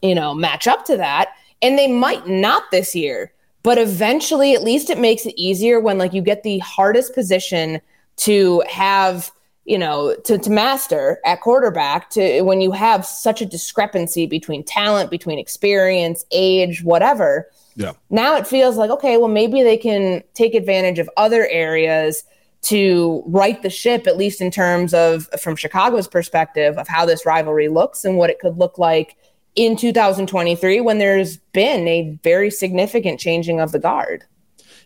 [0.02, 1.30] you know, match up to that?
[1.62, 3.32] And they might not this year,
[3.63, 7.80] but eventually, at least it makes it easier when like you get the hardest position
[8.17, 9.32] to have
[9.68, 14.64] you know, to, to master at quarterback to when you have such a discrepancy between
[14.64, 17.50] talent, between experience, age, whatever.
[17.76, 17.92] Yeah.
[18.10, 22.24] Now it feels like, okay, well, maybe they can take advantage of other areas
[22.62, 27.26] to right the ship, at least in terms of from Chicago's perspective of how this
[27.26, 29.18] rivalry looks and what it could look like
[29.56, 34.24] in 2023 when there's been a very significant changing of the guard.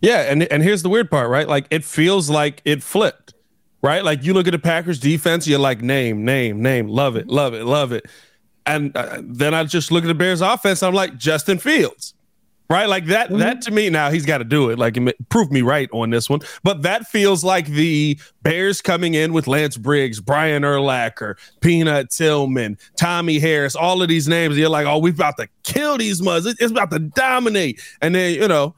[0.01, 1.47] Yeah, and and here's the weird part, right?
[1.47, 3.20] Like it feels like it flipped
[3.81, 4.03] right?
[4.03, 7.53] Like you look at the Packers defense, you're like, name, name, name, love it, love
[7.53, 8.05] it, love it.
[8.65, 12.13] And uh, then I just look at the Bears offense, I'm like, Justin Fields,
[12.69, 12.87] right?
[12.87, 13.39] Like that, mm-hmm.
[13.39, 14.77] that to me, now he's got to do it.
[14.77, 16.41] Like, prove me right on this one.
[16.63, 22.77] But that feels like the Bears coming in with Lance Briggs, Brian Urlacher, Peanut Tillman,
[22.97, 24.57] Tommy Harris, all of these names.
[24.57, 26.45] You're like, oh, we've about to kill these muds.
[26.45, 27.81] It's about to dominate.
[27.99, 28.75] And then, you know,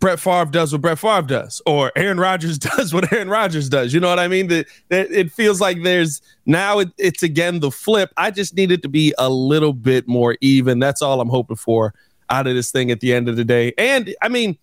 [0.00, 3.92] Brett Favre does what Brett Favre does, or Aaron Rodgers does what Aaron Rodgers does.
[3.92, 4.48] You know what I mean?
[4.48, 8.10] That it feels like there's now it, it's again the flip.
[8.16, 10.78] I just need it to be a little bit more even.
[10.78, 11.94] That's all I'm hoping for
[12.30, 13.74] out of this thing at the end of the day.
[13.76, 14.56] And I mean,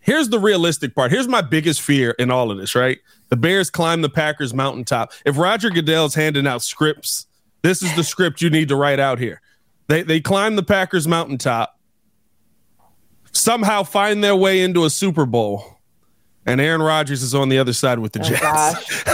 [0.00, 1.10] here's the realistic part.
[1.10, 2.74] Here's my biggest fear in all of this.
[2.74, 2.98] Right,
[3.28, 5.12] the Bears climb the Packers mountaintop.
[5.26, 7.26] If Roger Goodell's handing out scripts,
[7.60, 9.42] this is the script you need to write out here.
[9.88, 11.76] They they climb the Packers mountaintop
[13.32, 15.78] somehow find their way into a Super Bowl.
[16.46, 19.04] And Aaron Rodgers is on the other side with the oh, Jets.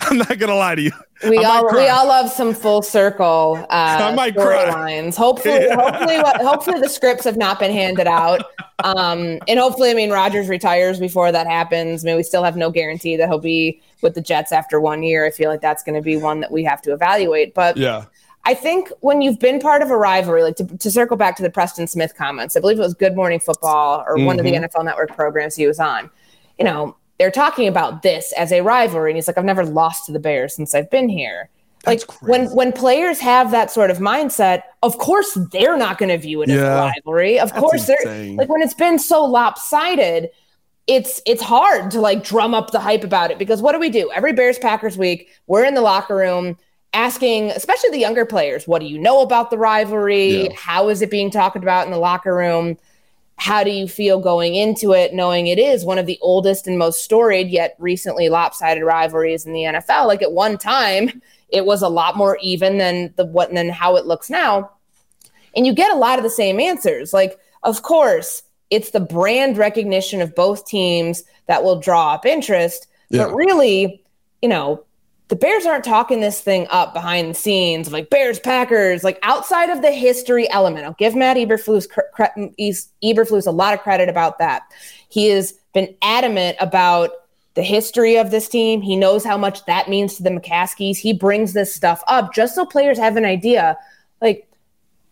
[0.10, 0.92] I'm not gonna lie to you.
[1.28, 5.14] We all we all love some full circle uh, I might storylines.
[5.14, 5.76] Hopefully, yeah.
[5.76, 8.42] hopefully, hopefully the scripts have not been handed out.
[8.82, 12.04] Um, and hopefully, I mean, Rodgers retires before that happens.
[12.04, 15.02] I mean, we still have no guarantee that he'll be with the Jets after one
[15.02, 15.26] year.
[15.26, 17.54] I feel like that's going to be one that we have to evaluate.
[17.54, 18.06] But yeah,
[18.46, 21.42] I think when you've been part of a rivalry, like to, to, circle back to
[21.42, 24.26] the Preston Smith comments, I believe it was Good Morning Football or mm-hmm.
[24.26, 24.64] one of the mm-hmm.
[24.64, 26.10] NFL Network programs he was on.
[26.58, 30.06] You know, they're talking about this as a rivalry, and he's like, "I've never lost
[30.06, 31.48] to the Bears since I've been here."
[31.84, 32.30] That's like crazy.
[32.30, 36.42] when when players have that sort of mindset, of course they're not going to view
[36.42, 36.54] it yeah.
[36.54, 37.38] as a rivalry.
[37.38, 38.36] Of That's course insane.
[38.36, 40.30] they're like when it's been so lopsided
[40.86, 43.88] it's it's hard to like drum up the hype about it because what do we
[43.88, 46.58] do every bears packers week we're in the locker room
[46.94, 50.44] asking, especially the younger players, what do you know about the rivalry?
[50.44, 50.54] Yeah.
[50.56, 52.78] How is it being talked about in the locker room?
[53.36, 56.78] how do you feel going into it, knowing it is one of the oldest and
[56.78, 60.06] most storied yet recently lopsided rivalries in the NFL?
[60.06, 63.96] Like at one time, it was a lot more even than the what than how
[63.96, 64.70] it looks now.
[65.56, 67.12] And you get a lot of the same answers.
[67.12, 72.86] Like, of course, it's the brand recognition of both teams that will draw up interest.
[73.10, 73.24] Yeah.
[73.24, 74.02] But really,
[74.42, 74.84] you know,
[75.34, 79.68] the Bears aren't talking this thing up behind the scenes, like Bears, Packers, like outside
[79.68, 80.84] of the history element.
[80.84, 81.88] I'll give Matt Eberflus,
[83.02, 84.62] Eberflus a lot of credit about that.
[85.08, 87.10] He has been adamant about
[87.54, 88.80] the history of this team.
[88.80, 90.98] He knows how much that means to the McCaskeys.
[90.98, 93.76] He brings this stuff up just so players have an idea.
[94.22, 94.48] Like,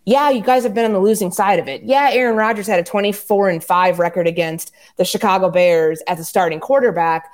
[0.04, 1.82] yeah, you guys have been on the losing side of it.
[1.82, 6.24] Yeah, Aaron Rodgers had a 24 and 5 record against the Chicago Bears as a
[6.24, 7.28] starting quarterback.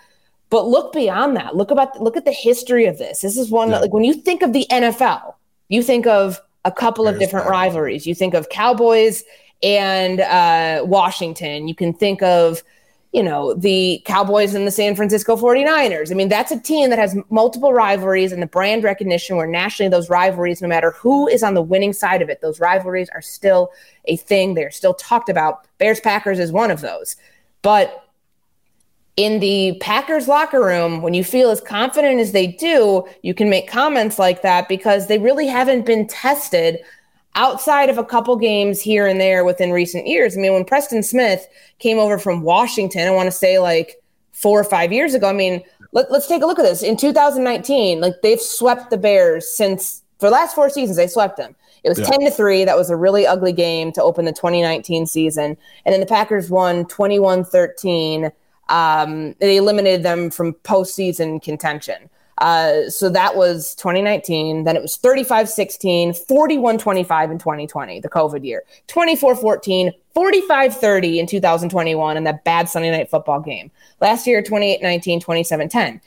[0.50, 1.56] But look beyond that.
[1.56, 3.20] Look about look at the history of this.
[3.20, 3.76] This is one yeah.
[3.76, 5.34] that, like when you think of the NFL,
[5.68, 8.06] you think of a couple of different rivalries.
[8.06, 9.24] You think of Cowboys
[9.62, 11.68] and uh, Washington.
[11.68, 12.62] You can think of
[13.12, 16.10] you know, the Cowboys and the San Francisco 49ers.
[16.10, 19.88] I mean, that's a team that has multiple rivalries and the brand recognition where nationally
[19.88, 23.22] those rivalries, no matter who is on the winning side of it, those rivalries are
[23.22, 23.70] still
[24.04, 24.54] a thing.
[24.54, 25.66] They're still talked about.
[25.78, 27.16] Bears Packers is one of those.
[27.62, 28.07] But
[29.18, 33.50] in the Packers locker room, when you feel as confident as they do, you can
[33.50, 36.78] make comments like that because they really haven't been tested
[37.34, 40.36] outside of a couple games here and there within recent years.
[40.36, 41.48] I mean, when Preston Smith
[41.80, 44.00] came over from Washington, I want to say like
[44.30, 45.28] four or five years ago.
[45.28, 46.84] I mean, let, us take a look at this.
[46.84, 51.38] In 2019, like they've swept the Bears since for the last four seasons, they swept
[51.38, 51.56] them.
[51.82, 52.06] It was yeah.
[52.06, 52.64] 10 to 3.
[52.64, 55.56] That was a really ugly game to open the 2019 season.
[55.84, 58.30] And then the Packers won 21 13.
[58.68, 62.10] Um, they eliminated them from postseason contention.
[62.38, 64.64] Uh, so that was 2019.
[64.64, 70.76] Then it was 35 16, 41 25 in 2020, the COVID year, 24 14, 45
[70.76, 73.70] 30 in 2021, and that bad Sunday night football game.
[74.00, 76.00] Last year, 28 19, 27 10.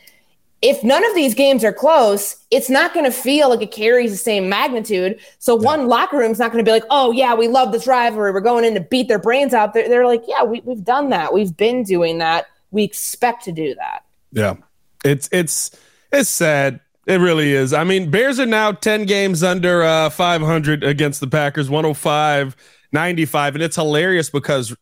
[0.61, 4.11] If none of these games are close, it's not going to feel like it carries
[4.11, 5.19] the same magnitude.
[5.39, 5.65] So yeah.
[5.65, 8.31] one locker room's not going to be like, oh, yeah, we love this rivalry.
[8.31, 9.73] We're going in to beat their brains out.
[9.73, 11.33] They're, they're like, yeah, we, we've done that.
[11.33, 12.45] We've been doing that.
[12.69, 14.03] We expect to do that.
[14.31, 14.55] Yeah.
[15.03, 15.71] It's, it's,
[16.11, 16.79] it's sad.
[17.07, 17.73] It really is.
[17.73, 22.55] I mean, Bears are now 10 games under uh, 500 against the Packers, 105,
[22.91, 23.55] 95.
[23.55, 24.75] And it's hilarious because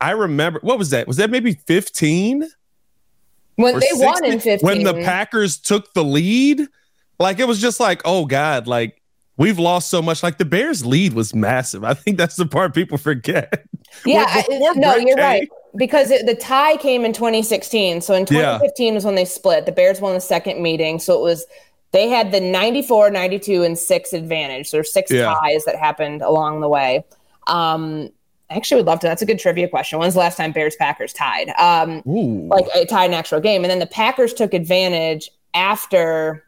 [0.00, 1.06] I remember, what was that?
[1.06, 2.48] Was that maybe 15?
[3.60, 4.06] When they 16?
[4.06, 4.66] won in 15.
[4.66, 6.66] When the Packers took the lead?
[7.18, 9.00] Like, it was just like, oh, God, like,
[9.36, 10.22] we've lost so much.
[10.22, 11.84] Like, the Bears' lead was massive.
[11.84, 13.64] I think that's the part people forget.
[14.06, 14.44] Yeah, I,
[14.76, 18.00] no, you're right because it, the tie came in 2016.
[18.00, 18.94] So in 2015 yeah.
[18.94, 19.66] was when they split.
[19.66, 20.98] The Bears won the second meeting.
[20.98, 21.46] So it was
[21.92, 24.68] they had the 94, 92, and six advantage.
[24.68, 25.34] So there's six yeah.
[25.40, 27.04] ties that happened along the way.
[27.46, 28.10] Um,
[28.50, 29.06] I actually would love to.
[29.06, 29.98] That's a good trivia question.
[29.98, 31.50] When's the last time Bears Packers tied?
[31.50, 32.02] Um,
[32.48, 36.44] like a tied an actual game, and then the Packers took advantage after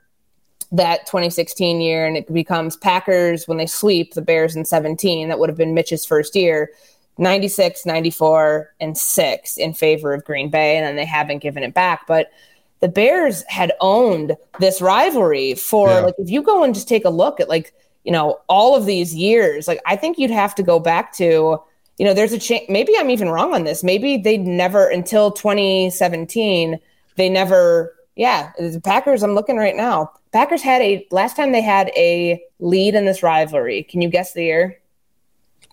[0.72, 5.28] that 2016 year, and it becomes Packers when they sweep the Bears in 17.
[5.28, 6.70] That would have been Mitch's first year.
[7.18, 11.74] 96, 94, and 6 in favor of Green Bay, and then they haven't given it
[11.74, 12.06] back.
[12.06, 12.32] But
[12.80, 16.00] the Bears had owned this rivalry for yeah.
[16.00, 18.86] like if you go and just take a look at like, you know, all of
[18.86, 21.62] these years, like I think you'd have to go back to,
[21.98, 23.84] you know, there's a chance maybe I'm even wrong on this.
[23.84, 26.78] Maybe they never until 2017,
[27.16, 30.12] they never yeah, the Packers, I'm looking right now.
[30.32, 33.82] Packers had a last time they had a lead in this rivalry.
[33.84, 34.78] Can you guess the year?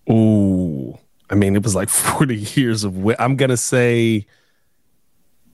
[0.09, 0.97] Ooh.
[1.29, 2.93] I mean, it was like 40 years of.
[2.93, 4.25] Wi- I'm gonna say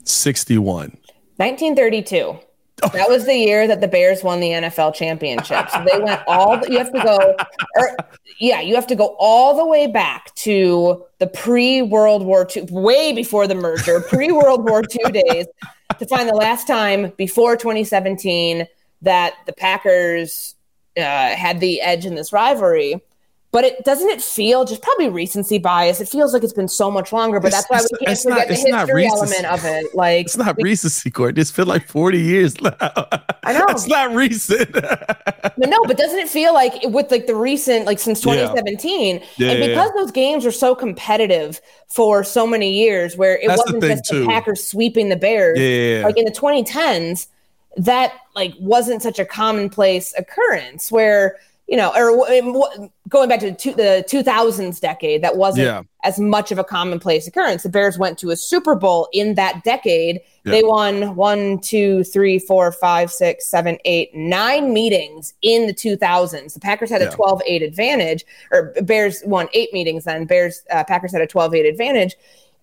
[0.04, 0.98] 61.
[1.38, 2.40] 1932.
[2.82, 5.70] That was the year that the Bears won the NFL championship.
[5.70, 6.58] So they went all.
[6.60, 7.36] The, you have to go,
[7.78, 7.98] or
[8.40, 12.64] yeah, you have to go all the way back to the pre World War II,
[12.72, 15.46] way before the merger, pre World War II days,
[15.98, 18.68] to find the last time before 2017
[19.02, 20.56] that the Packers
[20.98, 23.02] uh, had the edge in this rivalry
[23.56, 26.02] but it doesn't it feel just probably recency bias.
[26.02, 28.38] It feels like it's been so much longer, but it's, that's why we can't forget
[28.38, 29.96] not, the history element of it.
[29.96, 31.38] Like it's not we, recency, Court.
[31.38, 32.74] It's feel like forty years now.
[32.82, 34.74] I know it's not recent.
[34.74, 39.26] but no, but doesn't it feel like with like the recent, like since 2017, yeah.
[39.38, 40.02] Yeah, and because yeah.
[40.02, 44.04] those games were so competitive for so many years, where it that's wasn't the just
[44.10, 44.20] too.
[44.20, 47.28] the Packers sweeping the Bears, yeah, like in the 2010s,
[47.78, 51.38] that like wasn't such a commonplace occurrence where
[51.68, 52.12] you know, or
[53.10, 55.82] going back to the, two, the 2000s decade, that wasn't yeah.
[56.04, 57.64] as much of a commonplace occurrence.
[57.64, 60.22] The Bears went to a Super Bowl in that decade.
[60.44, 60.52] Yeah.
[60.52, 66.54] They won one, two, three, four, five, six, seven, eight, nine meetings in the 2000s.
[66.54, 70.26] The Packers had a 12 8 advantage, or Bears won eight meetings then.
[70.26, 72.16] Bears, uh, Packers had a 12 8 advantage.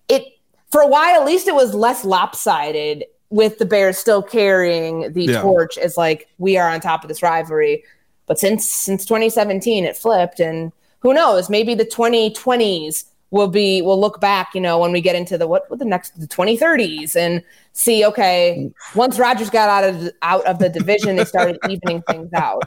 [0.07, 0.23] It,
[0.71, 5.27] for a while, at least it was less lopsided with the Bears still carrying the
[5.41, 7.83] torch as like, we are on top of this rivalry
[8.25, 11.49] but since since 2017, it flipped, and who knows?
[11.49, 15.47] Maybe the 2020s will be we'll look back, you know, when we get into the
[15.47, 17.43] what, what the next the 2030s and
[17.73, 18.05] see.
[18.05, 22.63] Okay, once Rodgers got out of out of the division, they started evening things out.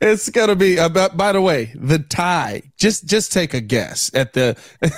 [0.00, 1.16] It's gonna be uh, about.
[1.16, 2.62] By the way, the tie.
[2.76, 4.58] Just just take a guess at the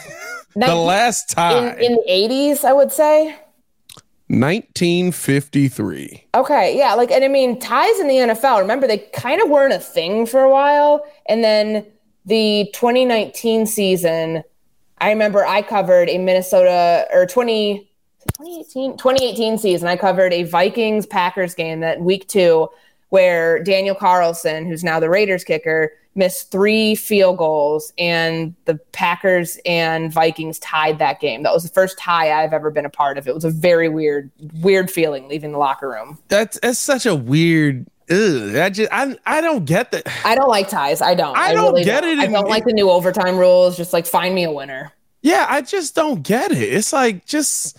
[0.57, 2.65] the last tie in, in the 80s.
[2.65, 3.37] I would say
[4.33, 6.25] 1953.
[6.35, 8.61] Okay, yeah, like and I mean ties in the NFL.
[8.61, 11.85] Remember they kind of weren't a thing for a while, and then
[12.25, 14.43] the 2019 season,
[14.99, 17.91] I remember I covered a Minnesota or 20
[18.39, 19.87] 2018 2018 season.
[19.89, 22.69] I covered a Vikings Packers game that week 2
[23.11, 29.59] where Daniel Carlson, who's now the Raiders kicker, missed three field goals, and the Packers
[29.65, 31.43] and Vikings tied that game.
[31.43, 33.27] That was the first tie I've ever been a part of.
[33.27, 36.19] It was a very weird, weird feeling leaving the locker room.
[36.29, 37.87] That's that's such a weird.
[38.11, 40.09] Ugh, I just I I don't get that.
[40.25, 41.01] I don't like ties.
[41.01, 41.37] I don't.
[41.37, 42.19] I, I don't really get don't.
[42.19, 42.23] it.
[42.23, 43.77] I don't like the new overtime rules.
[43.77, 44.93] Just like find me a winner.
[45.23, 46.59] Yeah, I just don't get it.
[46.59, 47.79] It's like just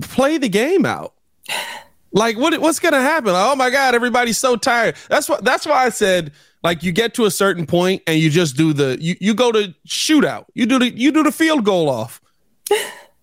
[0.00, 1.14] play the game out.
[2.14, 3.32] Like what what's gonna happen?
[3.34, 4.96] oh my god, everybody's so tired.
[5.08, 8.30] That's what that's why I said like you get to a certain point and you
[8.30, 10.46] just do the you, you go to shootout.
[10.54, 12.22] You do the you do the field goal off.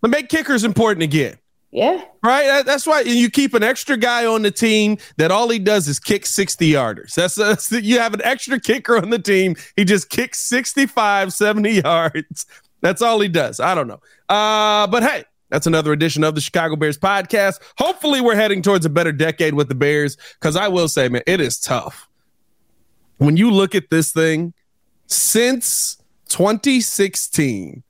[0.02, 1.38] but make kickers important again.
[1.72, 2.04] Yeah.
[2.22, 2.46] Right.
[2.46, 5.88] That, that's why you keep an extra guy on the team that all he does
[5.88, 7.14] is kick 60 yarders.
[7.16, 9.56] That's, that's you have an extra kicker on the team.
[9.78, 12.46] He just kicks 65, 70 yards.
[12.82, 13.60] That's all he does.
[13.62, 14.02] I don't know.
[14.28, 17.60] Uh, but hey, that's another edition of the Chicago Bears podcast.
[17.78, 21.22] Hopefully, we're heading towards a better decade with the Bears because I will say, man,
[21.28, 22.08] it is tough
[23.22, 24.52] when you look at this thing
[25.06, 25.98] since
[26.30, 27.84] 2016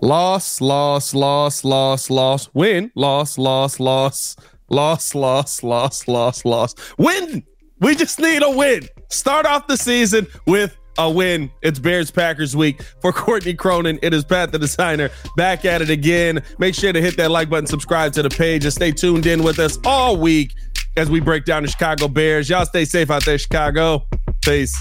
[0.00, 4.36] loss loss loss loss loss win loss loss loss
[4.68, 7.42] loss loss loss loss loss win
[7.80, 11.50] we just need a win start off the season with a win.
[11.62, 13.98] It's Bears Packers week for Courtney Cronin.
[14.02, 16.42] It is Pat the designer back at it again.
[16.58, 19.42] Make sure to hit that like button, subscribe to the page, and stay tuned in
[19.42, 20.54] with us all week
[20.96, 22.50] as we break down the Chicago Bears.
[22.50, 24.06] Y'all stay safe out there, Chicago.
[24.42, 24.76] Peace.